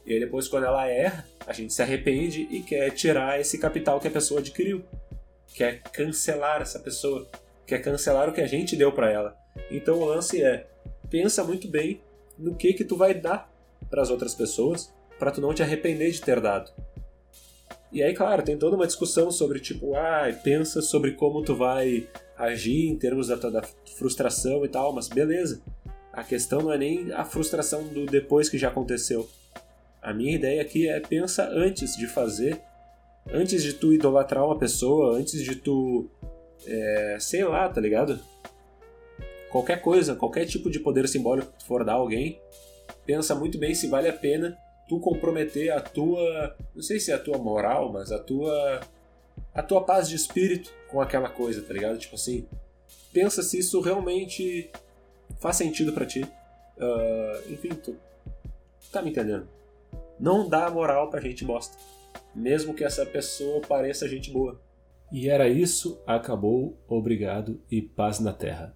E 0.04 0.14
aí 0.14 0.20
depois, 0.20 0.48
quando 0.48 0.64
ela 0.64 0.88
erra, 0.88 1.26
a 1.46 1.52
gente 1.52 1.72
se 1.72 1.82
arrepende 1.82 2.48
e 2.50 2.62
quer 2.62 2.90
tirar 2.90 3.40
esse 3.40 3.58
capital 3.58 4.00
que 4.00 4.08
a 4.08 4.10
pessoa 4.10 4.40
adquiriu 4.40 4.84
quer 5.56 5.82
cancelar 5.84 6.60
essa 6.60 6.78
pessoa, 6.78 7.26
quer 7.66 7.80
cancelar 7.80 8.28
o 8.28 8.32
que 8.32 8.42
a 8.42 8.46
gente 8.46 8.76
deu 8.76 8.92
para 8.92 9.10
ela. 9.10 9.34
Então 9.70 9.98
o 9.98 10.04
lance 10.04 10.42
é, 10.42 10.66
pensa 11.08 11.42
muito 11.42 11.66
bem 11.66 12.00
no 12.38 12.54
que 12.54 12.74
que 12.74 12.84
tu 12.84 12.94
vai 12.94 13.14
dar 13.14 13.50
para 13.88 14.02
as 14.02 14.10
outras 14.10 14.34
pessoas, 14.34 14.92
para 15.18 15.30
tu 15.30 15.40
não 15.40 15.54
te 15.54 15.62
arrepender 15.62 16.10
de 16.10 16.20
ter 16.20 16.40
dado. 16.40 16.70
E 17.92 18.02
aí, 18.02 18.14
claro, 18.14 18.42
tem 18.42 18.58
toda 18.58 18.76
uma 18.76 18.86
discussão 18.86 19.30
sobre 19.30 19.60
tipo, 19.60 19.94
ah, 19.94 20.24
pensa 20.42 20.82
sobre 20.82 21.12
como 21.12 21.42
tu 21.42 21.54
vai 21.54 22.08
agir 22.36 22.88
em 22.88 22.96
termos 22.96 23.28
da, 23.28 23.36
da 23.36 23.62
frustração 23.96 24.64
e 24.64 24.68
tal, 24.68 24.92
mas 24.92 25.08
beleza. 25.08 25.62
A 26.12 26.24
questão 26.24 26.62
não 26.62 26.72
é 26.72 26.78
nem 26.78 27.12
a 27.12 27.24
frustração 27.24 27.84
do 27.84 28.06
depois 28.06 28.48
que 28.48 28.58
já 28.58 28.68
aconteceu. 28.68 29.28
A 30.02 30.12
minha 30.12 30.34
ideia 30.34 30.62
aqui 30.62 30.88
é 30.88 31.00
pensa 31.00 31.48
antes 31.48 31.96
de 31.96 32.06
fazer 32.06 32.60
antes 33.32 33.62
de 33.62 33.72
tu 33.72 33.92
idolatrar 33.92 34.44
uma 34.44 34.58
pessoa, 34.58 35.16
antes 35.16 35.42
de 35.42 35.56
tu. 35.56 36.08
É, 36.66 37.16
sei 37.20 37.44
lá, 37.44 37.68
tá 37.68 37.80
ligado? 37.80 38.18
Qualquer 39.50 39.80
coisa, 39.80 40.16
qualquer 40.16 40.46
tipo 40.46 40.70
de 40.70 40.80
poder 40.80 41.08
simbólico 41.08 41.52
que 41.52 41.58
tu 41.58 41.64
for 41.64 41.84
dar 41.84 41.92
a 41.92 41.96
alguém, 41.96 42.40
pensa 43.04 43.34
muito 43.34 43.58
bem 43.58 43.74
se 43.74 43.86
vale 43.86 44.08
a 44.08 44.12
pena 44.12 44.56
tu 44.88 45.00
comprometer 45.00 45.70
a 45.70 45.80
tua. 45.80 46.56
Não 46.74 46.82
sei 46.82 46.98
se 47.00 47.10
é 47.10 47.14
a 47.14 47.18
tua 47.18 47.38
moral, 47.38 47.92
mas 47.92 48.12
a 48.12 48.18
tua. 48.18 48.80
a 49.54 49.62
tua 49.62 49.82
paz 49.82 50.08
de 50.08 50.16
espírito 50.16 50.72
com 50.90 51.00
aquela 51.00 51.28
coisa, 51.28 51.62
tá 51.62 51.72
ligado? 51.72 51.98
Tipo 51.98 52.14
assim, 52.14 52.46
pensa 53.12 53.42
se 53.42 53.58
isso 53.58 53.80
realmente 53.80 54.70
faz 55.40 55.56
sentido 55.56 55.92
para 55.92 56.06
ti. 56.06 56.22
Uh, 56.22 57.52
enfim, 57.52 57.70
tu 57.70 57.96
tá 58.92 59.02
me 59.02 59.10
entendendo. 59.10 59.48
Não 60.18 60.48
dá 60.48 60.70
moral 60.70 61.10
pra 61.10 61.20
gente 61.20 61.44
bosta 61.44 61.76
mesmo 62.36 62.74
que 62.74 62.84
essa 62.84 63.04
pessoa 63.06 63.62
pareça 63.62 64.06
gente 64.08 64.30
boa. 64.30 64.60
E 65.10 65.28
era 65.28 65.48
isso, 65.48 66.00
acabou, 66.06 66.76
obrigado 66.86 67.60
e 67.70 67.80
paz 67.80 68.20
na 68.20 68.32
terra. 68.32 68.75